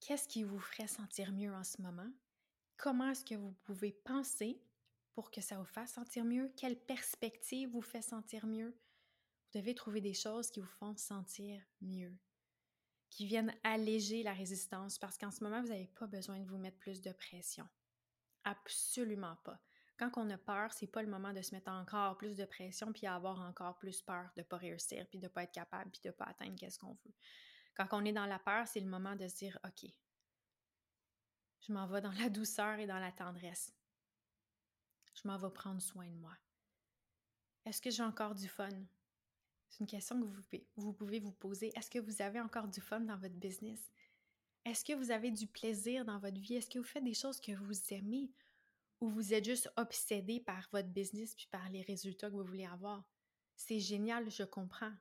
Qu'est-ce 0.00 0.28
qui 0.28 0.44
vous 0.44 0.60
ferait 0.60 0.86
sentir 0.86 1.32
mieux 1.32 1.52
en 1.52 1.64
ce 1.64 1.80
moment? 1.80 2.12
Comment 2.76 3.10
est-ce 3.10 3.24
que 3.24 3.34
vous 3.34 3.52
pouvez 3.64 3.92
penser 3.92 4.62
pour 5.14 5.30
que 5.30 5.40
ça 5.40 5.56
vous 5.56 5.64
fasse 5.64 5.94
sentir 5.94 6.24
mieux? 6.24 6.52
Quelle 6.56 6.78
perspective 6.78 7.70
vous 7.70 7.82
fait 7.82 8.02
sentir 8.02 8.46
mieux? 8.46 8.78
Vous 9.52 9.58
devez 9.58 9.74
trouver 9.74 10.02
des 10.02 10.14
choses 10.14 10.50
qui 10.50 10.60
vous 10.60 10.66
font 10.66 10.94
sentir 10.94 11.62
mieux 11.80 12.14
qui 13.10 13.26
viennent 13.26 13.54
alléger 13.64 14.22
la 14.22 14.32
résistance 14.32 14.98
parce 14.98 15.18
qu'en 15.18 15.30
ce 15.30 15.42
moment, 15.44 15.60
vous 15.60 15.68
n'avez 15.68 15.88
pas 15.88 16.06
besoin 16.06 16.38
de 16.38 16.46
vous 16.46 16.58
mettre 16.58 16.78
plus 16.78 17.02
de 17.02 17.12
pression. 17.12 17.68
Absolument 18.44 19.36
pas. 19.44 19.60
Quand 19.98 20.10
on 20.16 20.30
a 20.30 20.38
peur, 20.38 20.72
c'est 20.72 20.86
pas 20.86 21.02
le 21.02 21.10
moment 21.10 21.32
de 21.34 21.42
se 21.42 21.54
mettre 21.54 21.70
encore 21.70 22.16
plus 22.16 22.36
de 22.36 22.46
pression 22.46 22.92
puis 22.92 23.06
avoir 23.06 23.40
encore 23.40 23.78
plus 23.78 24.00
peur 24.00 24.30
de 24.36 24.40
ne 24.40 24.46
pas 24.46 24.56
réussir 24.56 25.06
puis 25.08 25.18
de 25.18 25.24
ne 25.24 25.28
pas 25.28 25.42
être 25.42 25.52
capable 25.52 25.90
puis 25.90 26.00
de 26.02 26.08
ne 26.08 26.14
pas 26.14 26.24
atteindre 26.24 26.56
qu'est-ce 26.56 26.78
qu'on 26.78 26.94
veut. 27.04 27.14
Quand 27.74 27.88
on 27.92 28.04
est 28.04 28.12
dans 28.12 28.26
la 28.26 28.38
peur, 28.38 28.66
c'est 28.66 28.80
le 28.80 28.88
moment 28.88 29.14
de 29.14 29.28
se 29.28 29.36
dire 29.36 29.58
OK, 29.64 29.90
je 31.60 31.72
m'en 31.72 31.86
vais 31.86 32.00
dans 32.00 32.12
la 32.12 32.30
douceur 32.30 32.78
et 32.78 32.86
dans 32.86 32.98
la 32.98 33.12
tendresse. 33.12 33.74
Je 35.14 35.28
m'en 35.28 35.36
vais 35.36 35.50
prendre 35.50 35.82
soin 35.82 36.06
de 36.06 36.16
moi. 36.16 36.34
Est-ce 37.66 37.82
que 37.82 37.90
j'ai 37.90 38.02
encore 38.02 38.34
du 38.34 38.48
fun? 38.48 38.70
C'est 39.70 39.80
une 39.80 39.86
question 39.86 40.20
que 40.20 40.26
vous 40.76 40.92
pouvez 40.92 41.20
vous, 41.20 41.32
poser. 41.32 41.72
Est-ce 41.76 41.90
que 41.90 42.00
vous 42.00 42.20
avez 42.20 42.40
encore 42.40 42.66
du 42.66 42.80
fun 42.80 43.00
dans 43.00 43.16
votre 43.16 43.36
business? 43.36 43.80
Est-ce 44.64 44.84
que 44.84 44.92
vous 44.92 45.12
avez 45.12 45.30
du 45.30 45.46
plaisir 45.46 46.04
dans 46.04 46.18
votre 46.18 46.40
vie? 46.40 46.56
Est-ce 46.56 46.68
que 46.68 46.78
vous 46.78 46.84
faites 46.84 47.04
des 47.04 47.14
choses 47.14 47.40
que 47.40 47.52
vous 47.52 47.94
aimez? 47.94 48.30
Ou 49.00 49.08
vous 49.08 49.32
êtes 49.32 49.44
juste 49.44 49.72
obsédé 49.76 50.40
par 50.40 50.68
votre 50.72 50.88
business 50.88 51.34
puis 51.34 51.46
par 51.50 51.70
les 51.70 51.82
résultats 51.82 52.28
que 52.28 52.34
vous 52.34 52.44
voulez 52.44 52.66
avoir? 52.66 53.04
C'est 53.56 53.78
génial, 53.78 54.28
je 54.30 54.42
comprends. 54.42 54.92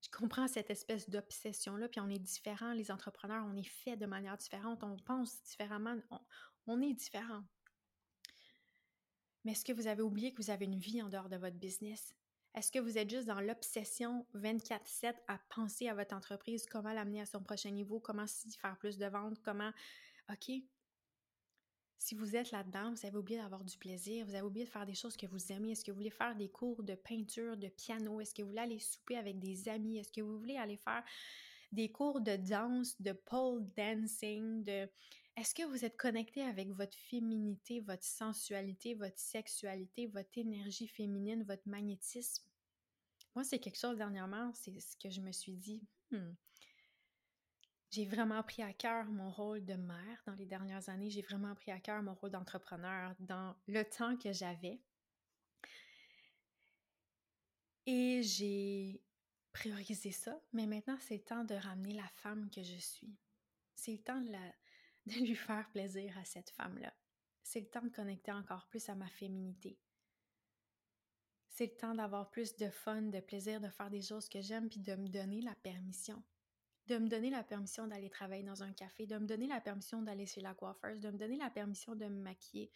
Je 0.00 0.08
comprends 0.10 0.48
cette 0.48 0.70
espèce 0.70 1.10
d'obsession-là, 1.10 1.88
puis 1.88 2.00
on 2.00 2.08
est 2.08 2.18
différents, 2.18 2.72
les 2.72 2.90
entrepreneurs, 2.90 3.44
on 3.46 3.56
est 3.56 3.68
fait 3.68 3.96
de 3.96 4.06
manière 4.06 4.36
différente, 4.36 4.82
on 4.84 4.96
pense 4.96 5.42
différemment, 5.42 5.96
on, 6.10 6.20
on 6.66 6.80
est 6.80 6.94
différent. 6.94 7.44
Mais 9.44 9.52
est-ce 9.52 9.64
que 9.64 9.72
vous 9.72 9.86
avez 9.86 10.02
oublié 10.02 10.32
que 10.32 10.42
vous 10.42 10.50
avez 10.50 10.64
une 10.64 10.78
vie 10.78 11.02
en 11.02 11.08
dehors 11.08 11.28
de 11.28 11.36
votre 11.36 11.56
business? 11.56 12.14
Est-ce 12.58 12.72
que 12.72 12.80
vous 12.80 12.98
êtes 12.98 13.08
juste 13.08 13.28
dans 13.28 13.40
l'obsession 13.40 14.26
24-7 14.34 15.14
à 15.28 15.38
penser 15.54 15.86
à 15.86 15.94
votre 15.94 16.12
entreprise, 16.12 16.66
comment 16.66 16.92
l'amener 16.92 17.20
à 17.20 17.26
son 17.26 17.40
prochain 17.40 17.70
niveau, 17.70 18.00
comment 18.00 18.26
faire 18.60 18.76
plus 18.78 18.98
de 18.98 19.06
ventes, 19.06 19.38
comment... 19.44 19.70
OK? 20.28 20.50
Si 21.98 22.16
vous 22.16 22.34
êtes 22.34 22.50
là-dedans, 22.50 22.92
vous 22.92 23.06
avez 23.06 23.16
oublié 23.16 23.38
d'avoir 23.38 23.62
du 23.62 23.78
plaisir, 23.78 24.26
vous 24.26 24.34
avez 24.34 24.44
oublié 24.44 24.64
de 24.64 24.70
faire 24.70 24.86
des 24.86 24.96
choses 24.96 25.16
que 25.16 25.26
vous 25.28 25.52
aimez. 25.52 25.70
Est-ce 25.70 25.84
que 25.84 25.92
vous 25.92 25.98
voulez 25.98 26.10
faire 26.10 26.34
des 26.34 26.48
cours 26.48 26.82
de 26.82 26.96
peinture, 26.96 27.56
de 27.56 27.68
piano? 27.68 28.20
Est-ce 28.20 28.34
que 28.34 28.42
vous 28.42 28.48
voulez 28.48 28.62
aller 28.62 28.80
souper 28.80 29.16
avec 29.16 29.38
des 29.38 29.68
amis? 29.68 29.98
Est-ce 29.98 30.10
que 30.10 30.20
vous 30.20 30.36
voulez 30.36 30.56
aller 30.56 30.78
faire 30.78 31.04
des 31.70 31.92
cours 31.92 32.20
de 32.20 32.34
danse, 32.34 33.00
de 33.00 33.12
pole 33.12 33.68
dancing, 33.76 34.64
de... 34.64 34.88
Est-ce 35.36 35.54
que 35.54 35.62
vous 35.62 35.84
êtes 35.84 35.96
connecté 35.96 36.42
avec 36.42 36.72
votre 36.72 36.96
féminité, 36.96 37.78
votre 37.78 38.02
sensualité, 38.02 38.94
votre 38.94 39.20
sexualité, 39.20 40.08
votre 40.08 40.36
énergie 40.36 40.88
féminine, 40.88 41.44
votre 41.44 41.68
magnétisme? 41.68 42.47
Moi, 43.34 43.44
c'est 43.44 43.58
quelque 43.58 43.78
chose 43.78 43.96
dernièrement, 43.96 44.52
c'est 44.54 44.78
ce 44.80 44.96
que 44.96 45.10
je 45.10 45.20
me 45.20 45.32
suis 45.32 45.56
dit. 45.56 45.86
Hmm, 46.10 46.32
j'ai 47.90 48.04
vraiment 48.04 48.42
pris 48.42 48.62
à 48.62 48.72
cœur 48.74 49.06
mon 49.06 49.30
rôle 49.30 49.64
de 49.64 49.74
mère 49.74 50.22
dans 50.26 50.34
les 50.34 50.44
dernières 50.44 50.88
années. 50.90 51.10
J'ai 51.10 51.22
vraiment 51.22 51.54
pris 51.54 51.70
à 51.70 51.80
cœur 51.80 52.02
mon 52.02 52.14
rôle 52.14 52.30
d'entrepreneur 52.30 53.14
dans 53.18 53.56
le 53.66 53.82
temps 53.82 54.16
que 54.16 54.32
j'avais. 54.32 54.80
Et 57.86 58.22
j'ai 58.22 59.02
priorisé 59.52 60.12
ça, 60.12 60.38
mais 60.52 60.66
maintenant 60.66 60.98
c'est 61.00 61.16
le 61.16 61.24
temps 61.24 61.44
de 61.44 61.54
ramener 61.54 61.94
la 61.94 62.06
femme 62.16 62.50
que 62.50 62.62
je 62.62 62.76
suis. 62.76 63.16
C'est 63.74 63.92
le 63.92 64.02
temps 64.02 64.20
de, 64.20 64.32
de 65.06 65.20
lui 65.24 65.34
faire 65.34 65.70
plaisir 65.70 66.16
à 66.18 66.24
cette 66.26 66.50
femme-là. 66.50 66.92
C'est 67.42 67.60
le 67.60 67.68
temps 67.68 67.82
de 67.82 67.88
connecter 67.88 68.32
encore 68.32 68.66
plus 68.68 68.86
à 68.90 68.94
ma 68.94 69.08
féminité. 69.08 69.78
C'est 71.58 71.66
le 71.66 71.76
temps 71.76 71.94
d'avoir 71.96 72.30
plus 72.30 72.54
de 72.54 72.70
fun, 72.70 73.02
de 73.02 73.18
plaisir, 73.18 73.60
de 73.60 73.68
faire 73.68 73.90
des 73.90 74.00
choses 74.00 74.28
que 74.28 74.40
j'aime, 74.40 74.68
puis 74.68 74.78
de 74.78 74.94
me 74.94 75.08
donner 75.08 75.40
la 75.40 75.56
permission 75.56 76.22
de 76.86 76.98
me 76.98 77.08
donner 77.08 77.30
la 77.30 77.42
permission 77.42 77.88
d'aller 77.88 78.08
travailler 78.08 78.44
dans 78.44 78.62
un 78.62 78.72
café, 78.72 79.06
de 79.06 79.18
me 79.18 79.26
donner 79.26 79.48
la 79.48 79.60
permission 79.60 80.00
d'aller 80.00 80.24
chez 80.24 80.40
la 80.40 80.54
coiffeuse, 80.54 81.00
de 81.00 81.10
me 81.10 81.18
donner 81.18 81.36
la 81.36 81.50
permission 81.50 81.96
de 81.96 82.04
me 82.06 82.22
maquiller, 82.22 82.70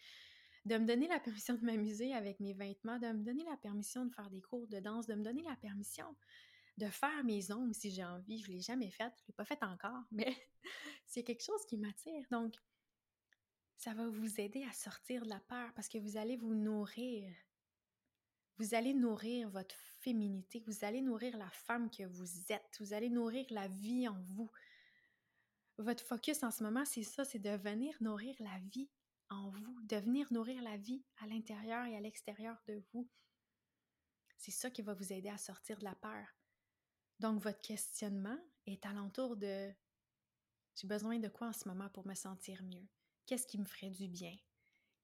de 0.65 0.77
me 0.77 0.85
donner 0.85 1.07
la 1.07 1.21
permission 1.21 1.53
de 1.53 1.63
m'amuser 1.65 2.13
avec 2.13 2.41
mes 2.41 2.53
vêtements, 2.53 2.99
de 2.99 3.07
me 3.07 3.23
donner 3.23 3.45
la 3.45 3.55
permission 3.55 4.05
de 4.05 4.13
faire 4.13 4.29
des 4.29 4.41
cours 4.41 4.67
de 4.67 4.81
danse, 4.81 5.07
de 5.07 5.15
me 5.15 5.23
donner 5.23 5.43
la 5.43 5.55
permission 5.55 6.13
de 6.75 6.87
faire 6.87 7.23
mes 7.23 7.53
ongles 7.53 7.73
si 7.73 7.89
j'ai 7.89 8.03
envie. 8.03 8.39
Je 8.39 8.51
ne 8.51 8.55
l'ai 8.57 8.61
jamais 8.61 8.91
fait, 8.91 9.13
je 9.15 9.23
ne 9.23 9.27
l'ai 9.29 9.33
pas 9.33 9.45
fait 9.45 9.63
encore, 9.63 10.03
mais 10.11 10.35
c'est 11.05 11.23
quelque 11.23 11.43
chose 11.43 11.65
qui 11.69 11.77
m'attire. 11.77 12.25
Donc, 12.31 12.53
ça 13.77 13.93
va 13.93 14.09
vous 14.09 14.41
aider 14.41 14.65
à 14.69 14.73
sortir 14.73 15.23
de 15.23 15.29
la 15.29 15.39
peur 15.39 15.71
parce 15.73 15.87
que 15.87 15.99
vous 15.99 16.17
allez 16.17 16.35
vous 16.35 16.53
nourrir. 16.53 17.33
Vous 18.57 18.75
allez 18.75 18.93
nourrir 18.93 19.49
votre 19.49 19.75
féminité, 19.99 20.63
vous 20.67 20.85
allez 20.85 21.01
nourrir 21.01 21.37
la 21.37 21.49
femme 21.49 21.89
que 21.89 22.03
vous 22.03 22.51
êtes, 22.51 22.77
vous 22.79 22.93
allez 22.93 23.09
nourrir 23.09 23.45
la 23.49 23.67
vie 23.67 24.07
en 24.07 24.21
vous. 24.21 24.51
Votre 25.77 26.03
focus 26.03 26.43
en 26.43 26.51
ce 26.51 26.63
moment, 26.63 26.85
c'est 26.85 27.03
ça, 27.03 27.25
c'est 27.25 27.39
de 27.39 27.57
venir 27.57 27.95
nourrir 27.99 28.35
la 28.39 28.59
vie 28.71 28.89
en 29.29 29.49
vous, 29.49 29.81
de 29.83 29.97
venir 29.97 30.31
nourrir 30.31 30.61
la 30.61 30.77
vie 30.77 31.03
à 31.17 31.27
l'intérieur 31.27 31.85
et 31.85 31.95
à 31.95 31.99
l'extérieur 31.99 32.55
de 32.67 32.83
vous. 32.91 33.09
C'est 34.37 34.51
ça 34.51 34.69
qui 34.69 34.81
va 34.81 34.93
vous 34.93 35.11
aider 35.11 35.29
à 35.29 35.37
sortir 35.37 35.79
de 35.79 35.85
la 35.85 35.95
peur. 35.95 36.27
Donc, 37.19 37.41
votre 37.41 37.61
questionnement 37.61 38.37
est 38.65 38.85
alentour 38.85 39.35
de 39.35 39.73
j'ai 40.75 40.87
besoin 40.87 41.19
de 41.19 41.27
quoi 41.27 41.47
en 41.47 41.53
ce 41.53 41.67
moment 41.67 41.89
pour 41.89 42.07
me 42.07 42.15
sentir 42.15 42.63
mieux? 42.63 42.87
Qu'est-ce 43.25 43.45
qui 43.45 43.59
me 43.59 43.65
ferait 43.65 43.91
du 43.91 44.07
bien? 44.07 44.35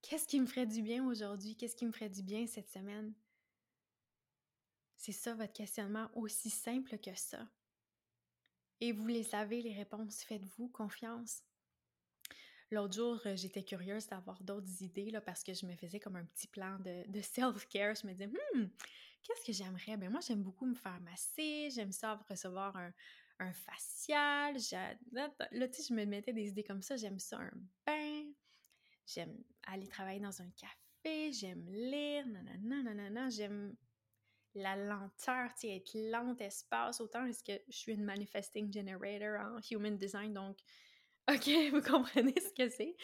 Qu'est-ce 0.02 0.26
qui 0.26 0.40
me 0.40 0.46
ferait 0.46 0.66
du 0.66 0.82
bien 0.82 1.06
aujourd'hui? 1.06 1.56
Qu'est-ce 1.56 1.76
qui 1.76 1.86
me 1.86 1.92
ferait 1.92 2.10
du 2.10 2.22
bien 2.22 2.46
cette 2.46 2.70
semaine? 2.70 3.14
C'est 5.00 5.12
ça 5.12 5.32
votre 5.32 5.54
questionnement, 5.54 6.10
aussi 6.14 6.50
simple 6.50 6.98
que 6.98 7.14
ça. 7.14 7.48
Et 8.82 8.92
vous 8.92 9.06
les 9.06 9.22
savez, 9.22 9.62
les 9.62 9.72
réponses, 9.72 10.22
faites-vous 10.24 10.68
confiance. 10.68 11.42
L'autre 12.70 12.92
jour, 12.92 13.18
euh, 13.24 13.34
j'étais 13.34 13.64
curieuse 13.64 14.06
d'avoir 14.08 14.42
d'autres 14.42 14.82
idées 14.82 15.10
là, 15.10 15.22
parce 15.22 15.42
que 15.42 15.54
je 15.54 15.64
me 15.64 15.74
faisais 15.74 16.00
comme 16.00 16.16
un 16.16 16.26
petit 16.26 16.48
plan 16.48 16.78
de, 16.80 17.20
self-care. 17.22 17.94
Je 17.94 18.06
me 18.06 18.12
disais, 18.12 18.26
hmm, 18.26 18.66
qu'est-ce 19.22 19.46
que 19.46 19.54
j'aimerais? 19.54 19.96
Ben 19.96 20.10
moi, 20.10 20.20
j'aime 20.20 20.42
beaucoup 20.42 20.66
me 20.66 20.74
faire 20.74 21.00
masser, 21.00 21.70
j'aime 21.70 21.92
ça 21.92 22.22
recevoir 22.28 22.76
un, 22.76 22.92
un 23.38 23.54
facial. 23.54 24.58
Là, 25.12 25.30
tu 25.30 25.82
sais, 25.82 25.88
je 25.88 25.94
me 25.94 26.04
mettais 26.04 26.34
des 26.34 26.48
idées 26.48 26.62
comme 26.62 26.82
ça. 26.82 26.98
J'aime 26.98 27.18
ça, 27.18 27.38
un 27.38 27.52
bain. 27.86 28.30
J'aime 29.06 29.34
aller 29.62 29.88
travailler 29.88 30.20
dans 30.20 30.42
un 30.42 30.50
café. 30.50 31.32
J'aime 31.32 31.64
lire. 31.70 32.26
Nanana, 32.26 32.82
nanana. 32.82 33.30
J'aime 33.30 33.74
la 34.54 34.76
lenteur, 34.76 35.54
tu 35.54 35.68
sais, 35.68 35.76
être 35.76 35.94
lente, 35.94 36.40
espace, 36.40 37.00
autant 37.00 37.24
est-ce 37.26 37.42
que 37.42 37.60
je 37.68 37.76
suis 37.76 37.92
une 37.92 38.04
manifesting 38.04 38.72
generator 38.72 39.40
en 39.40 39.58
human 39.70 39.96
design, 39.96 40.32
donc, 40.32 40.58
ok, 41.30 41.48
vous 41.72 41.82
comprenez 41.82 42.34
ce 42.40 42.52
que 42.54 42.68
c'est. 42.68 42.96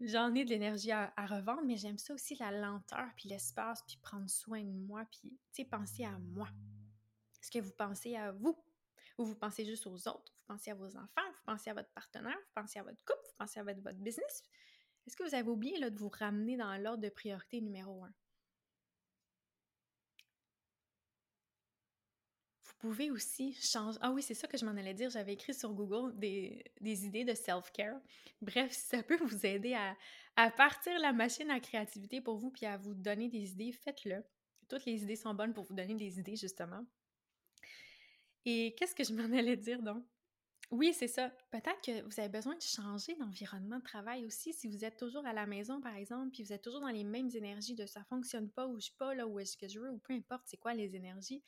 J'en 0.00 0.34
ai 0.34 0.44
de 0.44 0.50
l'énergie 0.50 0.90
à, 0.90 1.12
revendre, 1.16 1.62
mais 1.64 1.76
j'aime 1.76 1.98
ça 1.98 2.14
aussi, 2.14 2.34
la 2.36 2.50
lenteur, 2.50 3.06
puis 3.16 3.28
l'espace, 3.28 3.82
puis 3.86 3.96
prendre 4.02 4.28
soin 4.28 4.62
de 4.62 4.72
moi, 4.72 5.04
puis, 5.10 5.30
tu 5.52 5.62
sais, 5.62 5.64
penser 5.64 6.04
à 6.04 6.18
moi. 6.18 6.48
Est-ce 7.40 7.50
que 7.50 7.60
vous 7.60 7.72
pensez 7.72 8.16
à 8.16 8.32
vous? 8.32 8.56
Ou 9.18 9.24
vous 9.24 9.36
pensez 9.36 9.64
juste 9.64 9.86
aux 9.86 10.08
autres? 10.08 10.34
Vous 10.36 10.54
pensez 10.54 10.72
à 10.72 10.74
vos 10.74 10.96
enfants? 10.96 11.30
Vous 11.32 11.44
pensez 11.46 11.70
à 11.70 11.74
votre 11.74 11.90
partenaire? 11.90 12.36
Vous 12.36 12.62
pensez 12.62 12.80
à 12.80 12.82
votre 12.82 13.04
couple? 13.04 13.20
Vous 13.24 13.36
pensez 13.38 13.60
à 13.60 13.62
votre, 13.62 13.80
votre 13.80 13.98
business? 13.98 14.42
Est-ce 15.06 15.16
que 15.16 15.22
vous 15.22 15.34
avez 15.34 15.48
oublié 15.48 15.78
là, 15.78 15.90
de 15.90 15.98
vous 15.98 16.08
ramener 16.08 16.56
dans 16.56 16.76
l'ordre 16.78 17.02
de 17.02 17.08
priorité 17.08 17.60
numéro 17.60 18.02
un? 18.02 18.12
Pouvez 22.84 23.10
aussi 23.10 23.54
changer. 23.54 23.98
Ah 24.02 24.10
oui, 24.10 24.20
c'est 24.20 24.34
ça 24.34 24.46
que 24.46 24.58
je 24.58 24.64
m'en 24.66 24.72
allais 24.72 24.92
dire. 24.92 25.08
J'avais 25.08 25.32
écrit 25.32 25.54
sur 25.54 25.72
Google 25.72 26.14
des, 26.18 26.62
idées 26.82 27.24
de 27.24 27.32
self-care. 27.32 27.98
Bref, 28.42 28.72
si 28.72 28.88
ça 28.88 29.02
peut 29.02 29.16
vous 29.16 29.46
aider 29.46 29.74
à, 30.36 30.50
partir 30.50 30.98
la 30.98 31.14
machine 31.14 31.50
à 31.50 31.60
créativité 31.60 32.20
pour 32.20 32.36
vous 32.36 32.50
puis 32.50 32.66
à 32.66 32.76
vous 32.76 32.92
donner 32.92 33.30
des 33.30 33.52
idées, 33.52 33.72
faites-le. 33.72 34.22
Toutes 34.68 34.84
les 34.84 35.02
idées 35.02 35.16
sont 35.16 35.32
bonnes 35.32 35.54
pour 35.54 35.64
vous 35.64 35.74
donner 35.74 35.94
des 35.94 36.18
idées, 36.18 36.36
justement. 36.36 36.84
Et 38.44 38.74
qu'est-ce 38.76 38.94
que 38.94 39.04
je 39.04 39.14
m'en 39.14 39.34
allais 39.34 39.56
dire 39.56 39.82
donc? 39.82 40.04
Oui, 40.70 40.92
c'est 40.92 41.08
ça. 41.08 41.30
Peut-être 41.50 41.80
que 41.82 42.02
vous 42.02 42.20
avez 42.20 42.28
besoin 42.28 42.54
de 42.54 42.62
changer 42.62 43.14
d'environnement 43.16 43.78
de 43.78 43.82
travail 43.82 44.26
aussi. 44.26 44.52
Si 44.52 44.68
vous 44.68 44.84
êtes 44.84 44.98
toujours 44.98 45.24
à 45.24 45.32
la 45.32 45.46
maison, 45.46 45.80
par 45.80 45.94
exemple, 45.96 46.32
puis 46.32 46.42
vous 46.42 46.52
êtes 46.52 46.62
toujours 46.62 46.80
dans 46.80 46.88
les 46.88 47.04
mêmes 47.04 47.30
énergies 47.34 47.74
de 47.74 47.86
ça 47.86 48.04
fonctionne 48.04 48.50
pas 48.50 48.66
ou 48.66 48.76
je 48.76 48.86
suis 48.86 48.96
pas 48.98 49.14
là 49.14 49.26
où 49.26 49.38
est-ce 49.38 49.56
que 49.56 49.68
je 49.68 49.78
veux 49.78 49.90
ou 49.90 49.98
peu 49.98 50.12
importe 50.12 50.42
c'est 50.46 50.56
quoi 50.56 50.74
les 50.74 50.96
énergies, 50.96 51.42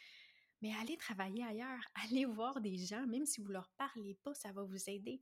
mais 0.62 0.72
allez 0.80 0.96
travailler 0.96 1.44
ailleurs, 1.44 1.80
allez 2.04 2.24
voir 2.24 2.60
des 2.60 2.76
gens, 2.76 3.06
même 3.06 3.26
si 3.26 3.40
vous 3.40 3.48
leur 3.48 3.68
parlez 3.76 4.14
pas, 4.14 4.34
ça 4.34 4.52
va 4.52 4.62
vous 4.62 4.90
aider. 4.90 5.20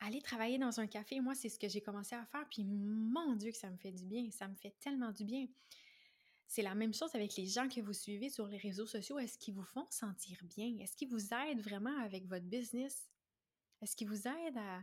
Allez 0.00 0.20
travailler 0.20 0.58
dans 0.58 0.80
un 0.80 0.86
café, 0.86 1.20
moi 1.20 1.34
c'est 1.34 1.48
ce 1.48 1.58
que 1.58 1.68
j'ai 1.68 1.80
commencé 1.80 2.14
à 2.14 2.26
faire, 2.26 2.46
puis 2.50 2.64
mon 2.64 3.36
Dieu 3.36 3.50
que 3.50 3.56
ça 3.56 3.70
me 3.70 3.76
fait 3.76 3.92
du 3.92 4.04
bien, 4.04 4.30
ça 4.30 4.48
me 4.48 4.54
fait 4.56 4.74
tellement 4.80 5.12
du 5.12 5.24
bien. 5.24 5.46
C'est 6.46 6.62
la 6.62 6.74
même 6.74 6.92
chose 6.92 7.14
avec 7.14 7.36
les 7.36 7.46
gens 7.46 7.68
que 7.68 7.80
vous 7.80 7.92
suivez 7.92 8.28
sur 8.28 8.46
les 8.46 8.58
réseaux 8.58 8.86
sociaux. 8.86 9.18
Est-ce 9.18 9.38
qu'ils 9.38 9.54
vous 9.54 9.64
font 9.64 9.86
sentir 9.90 10.38
bien? 10.44 10.76
Est-ce 10.78 10.94
qu'ils 10.94 11.08
vous 11.08 11.32
aident 11.32 11.62
vraiment 11.62 11.98
avec 12.00 12.26
votre 12.26 12.44
business? 12.44 13.10
Est-ce 13.80 13.96
qu'ils 13.96 14.08
vous 14.08 14.28
aident 14.28 14.58
à, 14.58 14.82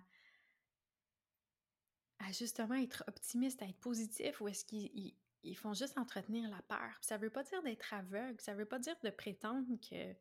à 2.20 2.32
justement 2.32 2.76
être 2.76 3.04
optimiste, 3.08 3.62
à 3.62 3.68
être 3.68 3.80
positif, 3.80 4.42
ou 4.42 4.48
est-ce 4.48 4.66
qu'ils 4.66 5.14
ils 5.44 5.58
font 5.58 5.74
juste 5.74 5.98
entretenir 5.98 6.50
la 6.50 6.62
peur. 6.64 6.98
ça 7.02 7.18
ne 7.18 7.24
veut 7.24 7.30
pas 7.30 7.44
dire 7.44 7.62
d'être 7.64 7.94
aveugle, 7.94 8.40
ça 8.40 8.54
ne 8.54 8.58
veut 8.58 8.66
pas 8.66 8.80
dire 8.80 8.96
de 9.04 9.10
prétendre 9.10 9.68
que 9.90 10.14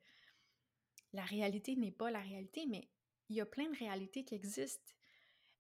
la 1.13 1.25
réalité 1.25 1.77
n'est 1.77 1.91
pas 1.91 2.11
la 2.11 2.21
réalité, 2.21 2.67
mais 2.67 2.89
il 3.29 3.37
y 3.37 3.41
a 3.41 3.47
plein 3.47 3.69
de 3.69 3.77
réalités 3.77 4.25
qui 4.25 4.35
existent. 4.35 4.93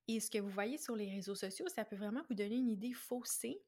Et 0.08 0.20
ce 0.20 0.30
que 0.30 0.38
vous 0.38 0.50
voyez 0.50 0.78
sur 0.78 0.96
les 0.96 1.10
réseaux 1.10 1.34
sociaux, 1.34 1.68
ça 1.68 1.84
peut 1.84 1.96
vraiment 1.96 2.22
vous 2.28 2.34
donner 2.34 2.56
une 2.56 2.70
idée 2.70 2.92
faussée 2.92 3.62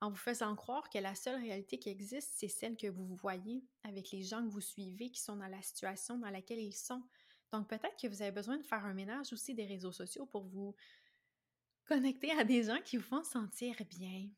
en 0.00 0.10
vous 0.10 0.16
faisant 0.16 0.56
croire 0.56 0.88
que 0.88 0.98
la 0.98 1.14
seule 1.14 1.40
réalité 1.40 1.78
qui 1.78 1.90
existe, 1.90 2.32
c'est 2.34 2.48
celle 2.48 2.76
que 2.76 2.86
vous 2.86 3.14
voyez 3.16 3.62
avec 3.82 4.10
les 4.12 4.22
gens 4.22 4.42
que 4.42 4.50
vous 4.50 4.60
suivez 4.60 5.10
qui 5.10 5.20
sont 5.20 5.36
dans 5.36 5.48
la 5.48 5.60
situation 5.60 6.16
dans 6.16 6.30
laquelle 6.30 6.60
ils 6.60 6.72
sont. 6.72 7.02
Donc 7.52 7.68
peut-être 7.68 8.00
que 8.00 8.06
vous 8.06 8.22
avez 8.22 8.30
besoin 8.30 8.56
de 8.56 8.62
faire 8.62 8.84
un 8.84 8.94
ménage 8.94 9.32
aussi 9.32 9.54
des 9.54 9.66
réseaux 9.66 9.92
sociaux 9.92 10.24
pour 10.24 10.44
vous 10.44 10.74
connecter 11.84 12.30
à 12.32 12.44
des 12.44 12.62
gens 12.62 12.80
qui 12.82 12.96
vous 12.96 13.02
font 13.02 13.22
sentir 13.22 13.76
bien, 13.90 14.28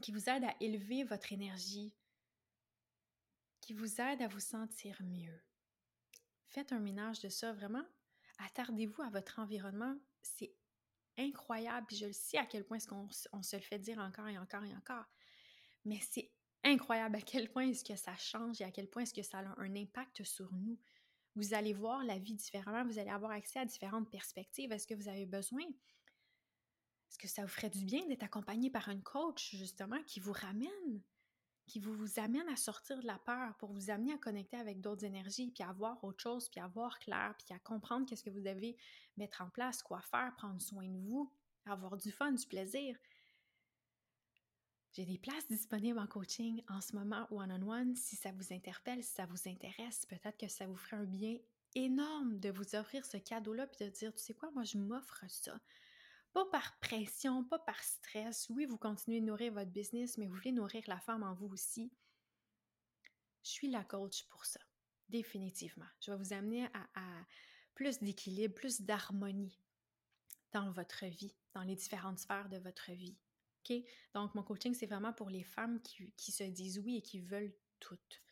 qui 0.00 0.12
vous 0.12 0.28
aide 0.28 0.44
à 0.44 0.54
élever 0.60 1.04
votre 1.04 1.32
énergie, 1.32 1.92
qui 3.60 3.72
vous 3.72 4.00
aide 4.00 4.22
à 4.22 4.28
vous 4.28 4.40
sentir 4.40 5.00
mieux. 5.02 5.40
Faites 6.46 6.72
un 6.72 6.80
ménage 6.80 7.20
de 7.20 7.28
ça, 7.28 7.52
vraiment. 7.52 7.84
Attardez-vous 8.38 9.02
à 9.02 9.10
votre 9.10 9.38
environnement. 9.38 9.96
C'est 10.22 10.52
incroyable, 11.18 11.86
puis 11.86 11.96
je 11.96 12.06
le 12.06 12.12
sais 12.12 12.38
à 12.38 12.46
quel 12.46 12.64
point 12.64 12.78
est-ce 12.78 12.88
qu'on 12.88 13.08
on 13.32 13.42
se 13.42 13.56
le 13.56 13.62
fait 13.62 13.78
dire 13.78 13.98
encore 13.98 14.28
et 14.28 14.38
encore 14.38 14.64
et 14.64 14.74
encore. 14.74 15.04
Mais 15.84 16.00
c'est 16.10 16.32
incroyable 16.64 17.16
à 17.16 17.20
quel 17.20 17.50
point 17.50 17.68
est-ce 17.68 17.84
que 17.84 17.96
ça 17.96 18.16
change 18.16 18.60
et 18.60 18.64
à 18.64 18.70
quel 18.70 18.88
point 18.88 19.02
est-ce 19.02 19.14
que 19.14 19.22
ça 19.22 19.38
a 19.38 19.60
un 19.60 19.76
impact 19.76 20.24
sur 20.24 20.52
nous. 20.52 20.78
Vous 21.36 21.54
allez 21.54 21.72
voir 21.72 22.04
la 22.04 22.18
vie 22.18 22.34
différemment, 22.34 22.84
vous 22.84 22.98
allez 22.98 23.10
avoir 23.10 23.30
accès 23.30 23.60
à 23.60 23.64
différentes 23.64 24.10
perspectives. 24.10 24.72
Est-ce 24.72 24.86
que 24.86 24.94
vous 24.94 25.08
avez 25.08 25.26
besoin 25.26 25.64
est-ce 27.10 27.18
que 27.18 27.28
ça 27.28 27.42
vous 27.42 27.48
ferait 27.48 27.70
du 27.70 27.84
bien 27.84 28.06
d'être 28.06 28.22
accompagné 28.22 28.70
par 28.70 28.88
un 28.88 29.00
coach, 29.00 29.56
justement, 29.56 30.00
qui 30.04 30.20
vous 30.20 30.32
ramène, 30.32 31.02
qui 31.66 31.80
vous, 31.80 32.20
amène 32.20 32.48
à 32.48 32.56
sortir 32.56 33.00
de 33.00 33.06
la 33.06 33.18
peur 33.18 33.56
pour 33.58 33.72
vous 33.72 33.90
amener 33.90 34.12
à 34.12 34.18
connecter 34.18 34.56
avec 34.56 34.80
d'autres 34.80 35.04
énergies, 35.04 35.50
puis 35.50 35.64
à 35.64 35.72
voir 35.72 36.02
autre 36.04 36.20
chose, 36.20 36.48
puis 36.48 36.60
à 36.60 36.68
voir 36.68 37.00
clair, 37.00 37.34
puis 37.38 37.52
à 37.54 37.58
comprendre 37.58 38.06
qu'est-ce 38.06 38.22
que 38.22 38.30
vous 38.30 38.40
devez 38.40 38.76
mettre 39.16 39.42
en 39.42 39.50
place, 39.50 39.82
quoi 39.82 40.00
faire, 40.02 40.32
prendre 40.36 40.60
soin 40.62 40.88
de 40.88 40.98
vous, 40.98 41.32
avoir 41.66 41.96
du 41.96 42.12
fun, 42.12 42.30
du 42.30 42.46
plaisir? 42.46 42.96
J'ai 44.92 45.04
des 45.04 45.18
places 45.18 45.48
disponibles 45.48 45.98
en 45.98 46.06
coaching 46.06 46.62
en 46.68 46.80
ce 46.80 46.94
moment 46.94 47.26
one-on-one. 47.30 47.94
Si 47.94 48.16
ça 48.16 48.32
vous 48.32 48.52
interpelle, 48.52 49.02
si 49.02 49.12
ça 49.12 49.26
vous 49.26 49.48
intéresse, 49.48 50.06
peut-être 50.06 50.38
que 50.38 50.48
ça 50.48 50.66
vous 50.66 50.76
ferait 50.76 50.96
un 50.96 51.04
bien 51.04 51.38
énorme 51.74 52.38
de 52.38 52.50
vous 52.50 52.74
offrir 52.74 53.04
ce 53.04 53.16
cadeau-là 53.16 53.66
puis 53.66 53.84
de 53.84 53.90
dire, 53.90 54.12
tu 54.14 54.22
sais 54.22 54.34
quoi, 54.34 54.50
moi 54.52 54.64
je 54.64 54.78
m'offre 54.78 55.24
ça. 55.28 55.60
Pas 56.32 56.44
par 56.46 56.78
pression, 56.78 57.44
pas 57.44 57.58
par 57.58 57.82
stress. 57.82 58.48
Oui, 58.50 58.64
vous 58.64 58.78
continuez 58.78 59.20
de 59.20 59.26
nourrir 59.26 59.52
votre 59.52 59.70
business, 59.70 60.16
mais 60.16 60.26
vous 60.26 60.34
voulez 60.34 60.52
nourrir 60.52 60.82
la 60.86 61.00
femme 61.00 61.22
en 61.22 61.34
vous 61.34 61.48
aussi. 61.48 61.92
Je 63.42 63.50
suis 63.50 63.70
la 63.70 63.82
coach 63.82 64.24
pour 64.28 64.44
ça, 64.44 64.60
définitivement. 65.08 65.88
Je 66.00 66.12
vais 66.12 66.16
vous 66.16 66.32
amener 66.32 66.66
à, 66.94 67.26
plus 67.74 67.98
d'équilibre, 67.98 68.54
plus 68.54 68.82
d'harmonie 68.82 69.58
dans 70.52 70.70
votre 70.70 71.06
vie, 71.06 71.34
dans 71.54 71.62
les 71.62 71.74
différentes 71.74 72.18
sphères 72.18 72.48
de 72.48 72.58
votre 72.58 72.92
vie. 72.92 73.16
OK? 73.64 73.76
Donc, 74.14 74.34
mon 74.34 74.42
coaching, 74.42 74.74
c'est 74.74 74.86
vraiment 74.86 75.12
pour 75.12 75.30
les 75.30 75.44
femmes 75.44 75.80
qui, 75.82 76.12
qui, 76.16 76.32
se 76.32 76.44
disent 76.44 76.78
oui 76.78 76.96
et 76.96 77.02
qui 77.02 77.20
veulent 77.20 77.54
toutes 77.78 78.22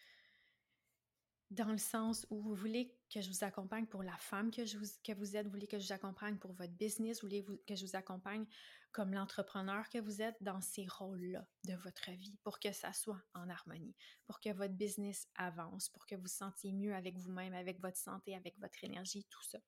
dans 1.51 1.71
le 1.71 1.79
sens 1.79 2.27
où 2.31 2.41
vous 2.41 2.55
voulez 2.55 2.98
que 3.09 3.21
je 3.21 3.29
vous 3.29 3.45
accompagne 3.45 3.87
pour 3.87 4.03
la 4.03 4.17
femme 4.17 4.51
que, 4.51 4.63
vous, 4.77 4.87
que 5.05 5.13
vous 5.13 5.37
êtes, 5.37 5.47
vous 5.47 5.53
voulez 5.53 5.67
que 5.67 5.79
je 5.79 5.87
vous 5.87 5.93
accompagne 5.93 6.37
pour 6.37 6.53
votre 6.53 6.73
business, 6.73 7.21
vous 7.21 7.29
voulez 7.29 7.45
que 7.67 7.75
je 7.75 7.85
vous 7.85 7.97
accompagne 7.97 8.47
comme 8.93 9.13
l'entrepreneur 9.13 9.89
que 9.89 9.99
vous 9.99 10.23
êtes 10.23 10.37
dans 10.41 10.61
ces 10.61 10.87
rôles-là 10.87 11.47
de 11.65 11.75
votre 11.75 12.11
vie 12.11 12.39
pour 12.43 12.59
que 12.59 12.73
ça 12.73 12.93
soit 12.93 13.23
en 13.35 13.49
harmonie, 13.49 13.95
pour 14.27 14.41
que 14.41 14.51
votre 14.51 14.75
business 14.75 15.29
avance, 15.35 15.89
pour 15.89 16.07
que 16.07 16.15
vous 16.15 16.23
vous 16.23 16.29
sentiez 16.29 16.73
mieux 16.73 16.95
avec 16.95 17.17
vous-même, 17.17 17.55
avec 17.55 17.81
votre 17.81 17.97
santé, 17.97 18.35
avec 18.35 18.59
votre 18.59 18.83
énergie, 18.85 19.25
tout 19.31 19.43
ça? 19.43 19.59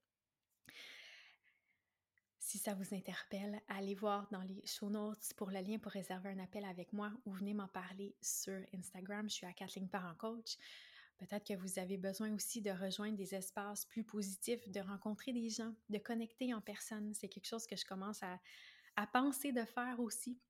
Si 2.39 2.59
ça 2.59 2.75
vous 2.75 2.95
interpelle, 2.95 3.61
allez 3.69 3.95
voir 3.95 4.29
dans 4.33 4.43
les 4.43 4.61
show 4.67 4.91
notes 4.91 5.33
pour 5.37 5.51
le 5.51 5.61
lien 5.61 5.79
pour 5.79 5.93
réserver 5.93 6.31
un 6.31 6.39
appel 6.41 6.65
avec 6.65 6.93
moi 6.93 7.13
ou 7.25 7.33
venez 7.33 7.55
m'en 7.55 7.69
parler 7.69 8.17
sur 8.21 8.61
Instagram. 8.75 9.29
Je 9.29 9.35
suis 9.35 9.47
à 9.47 9.53
Kathleen 9.53 9.89
Parent 9.89 10.17
Coach. 10.17 10.57
Peut-être 11.21 11.47
que 11.47 11.55
vous 11.55 11.79
avez 11.79 11.99
besoin 11.99 12.33
aussi 12.33 12.63
de 12.63 12.71
rejoindre 12.71 13.17
des 13.19 13.35
espaces 13.35 13.85
plus 13.85 14.05
positifs, 14.05 14.67
de 14.71 14.81
rencontrer 14.81 15.35
des 15.35 15.51
gens, 15.51 15.75
de 15.91 15.99
connecter 15.99 16.55
en 16.55 16.63
personne. 16.63 17.13
C'est 17.13 17.29
quelque 17.29 17.47
chose 17.47 17.67
que 17.67 17.77
je 17.77 17.85
commence 17.85 18.23
à, 18.23 18.41
penser 19.13 19.53
de 19.53 19.65
faire 19.67 20.01
aussi, 20.01 20.41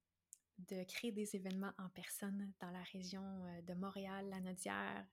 de 0.59 0.85
créer 0.85 1.11
des 1.11 1.35
événements 1.35 1.73
en 1.77 1.89
personne 1.89 2.53
dans 2.61 2.71
la 2.71 2.83
région 2.85 3.23
euh, 3.25 3.63
de 3.63 3.75
Montréal, 3.75 4.29
la 4.31 4.41
Nodière, 4.41 5.07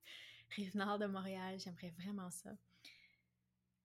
Rive-Nord 0.56 1.00
de 1.00 1.08
Montréal. 1.08 1.60
J'aimerais 1.60 1.90
vraiment 1.90 2.30
ça. 2.30 2.52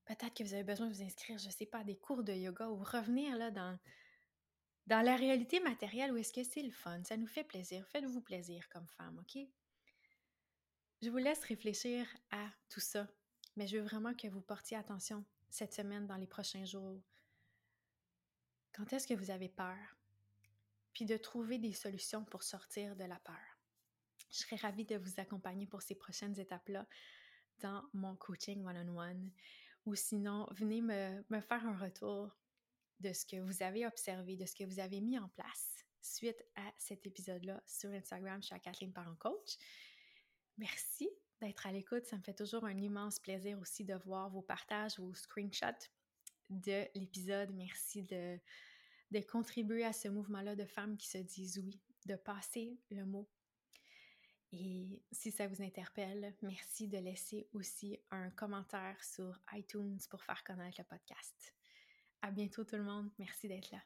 Peut-être 0.04 0.34
que 0.34 0.44
vous 0.44 0.52
avez 0.52 0.64
besoin 0.64 0.88
de 0.88 0.94
vous 0.94 1.02
inscrire, 1.02 1.38
je 1.38 1.46
ne 1.46 1.52
sais 1.52 1.66
pas, 1.66 1.78
à 1.78 1.84
des 1.84 1.96
cours 1.96 2.22
de 2.22 2.34
yoga 2.34 2.68
ou 2.68 2.82
revenir 2.82 3.36
là 3.36 3.50
dans, 3.50 3.78
dans 4.86 5.00
la 5.00 5.16
réalité 5.16 5.60
matérielle 5.60 6.12
où 6.12 6.16
est-ce 6.18 6.34
que 6.34 6.44
c'est 6.44 6.62
le 6.62 6.70
fun, 6.70 7.02
ça 7.04 7.16
nous 7.16 7.26
fait 7.26 7.44
plaisir. 7.44 7.86
Faites-vous 7.88 8.20
plaisir 8.20 8.68
comme 8.68 8.86
femme, 8.88 9.18
OK? 9.18 9.42
Je 11.02 11.10
vous 11.10 11.16
laisse 11.16 11.42
réfléchir 11.42 12.06
à 12.30 12.48
tout 12.68 12.78
ça, 12.78 13.08
mais 13.56 13.66
je 13.66 13.76
veux 13.76 13.82
vraiment 13.82 14.14
que 14.14 14.28
vous 14.28 14.40
portiez 14.40 14.76
attention 14.76 15.24
cette 15.50 15.74
semaine, 15.74 16.06
dans 16.06 16.16
les 16.16 16.28
prochains 16.28 16.64
jours. 16.64 17.02
Quand 18.72 18.92
est-ce 18.92 19.08
que 19.08 19.14
vous 19.14 19.32
avez 19.32 19.48
peur? 19.48 19.76
Puis 20.92 21.04
de 21.04 21.16
trouver 21.16 21.58
des 21.58 21.72
solutions 21.72 22.24
pour 22.24 22.44
sortir 22.44 22.94
de 22.94 23.02
la 23.02 23.18
peur. 23.18 23.58
Je 24.30 24.38
serais 24.38 24.54
ravie 24.54 24.84
de 24.84 24.96
vous 24.96 25.18
accompagner 25.18 25.66
pour 25.66 25.82
ces 25.82 25.96
prochaines 25.96 26.38
étapes-là 26.38 26.86
dans 27.58 27.82
mon 27.92 28.14
coaching 28.14 28.64
one-on-one. 28.64 29.32
Ou 29.86 29.96
sinon, 29.96 30.46
venez 30.52 30.80
me, 30.82 31.40
faire 31.40 31.66
un 31.66 31.76
retour 31.76 32.30
de 33.00 33.12
ce 33.12 33.26
que 33.26 33.40
vous 33.40 33.64
avez 33.64 33.88
observé, 33.88 34.36
de 34.36 34.46
ce 34.46 34.54
que 34.54 34.64
vous 34.64 34.78
avez 34.78 35.00
mis 35.00 35.18
en 35.18 35.28
place 35.30 35.84
suite 36.00 36.44
à 36.54 36.72
cet 36.78 37.04
épisode-là 37.08 37.60
sur 37.66 37.90
Instagram. 37.90 38.40
Je 38.40 38.46
suis 38.46 38.54
à 38.54 38.60
Kathleen 38.60 38.92
Parent 38.92 39.16
Coach. 39.16 39.58
Merci 40.58 41.08
d'être 41.40 41.66
à 41.66 41.72
l'écoute. 41.72 42.04
Ça 42.04 42.16
me 42.16 42.22
fait 42.22 42.34
toujours 42.34 42.64
un 42.64 42.76
immense 42.78 43.18
plaisir 43.18 43.58
aussi 43.60 43.84
de 43.84 43.94
voir 43.94 44.30
vos 44.30 44.42
partages, 44.42 44.98
vos 44.98 45.14
screenshots 45.14 45.88
de 46.50 46.86
l'épisode. 46.94 47.52
Merci 47.54 48.02
de, 48.02 48.38
contribuer 49.30 49.84
à 49.84 49.92
ce 49.92 50.08
mouvement-là 50.08 50.56
de 50.56 50.64
femmes 50.64 50.96
qui 50.96 51.08
se 51.08 51.18
disent 51.18 51.58
oui, 51.58 51.80
de 52.06 52.16
passer 52.16 52.78
le 52.90 53.04
mot. 53.04 53.28
Et 54.52 55.02
si 55.10 55.30
ça 55.30 55.48
vous 55.48 55.62
interpelle, 55.62 56.34
merci 56.42 56.86
de 56.86 56.98
laisser 56.98 57.48
aussi 57.54 57.98
un 58.10 58.30
commentaire 58.30 59.02
sur 59.02 59.40
iTunes 59.54 59.98
pour 60.10 60.22
faire 60.22 60.44
connaître 60.44 60.78
le 60.78 60.84
podcast. 60.84 61.54
À 62.20 62.30
bientôt 62.30 62.64
tout 62.64 62.76
le 62.76 62.84
monde. 62.84 63.10
Merci 63.18 63.48
d'être 63.48 63.70
là. 63.70 63.82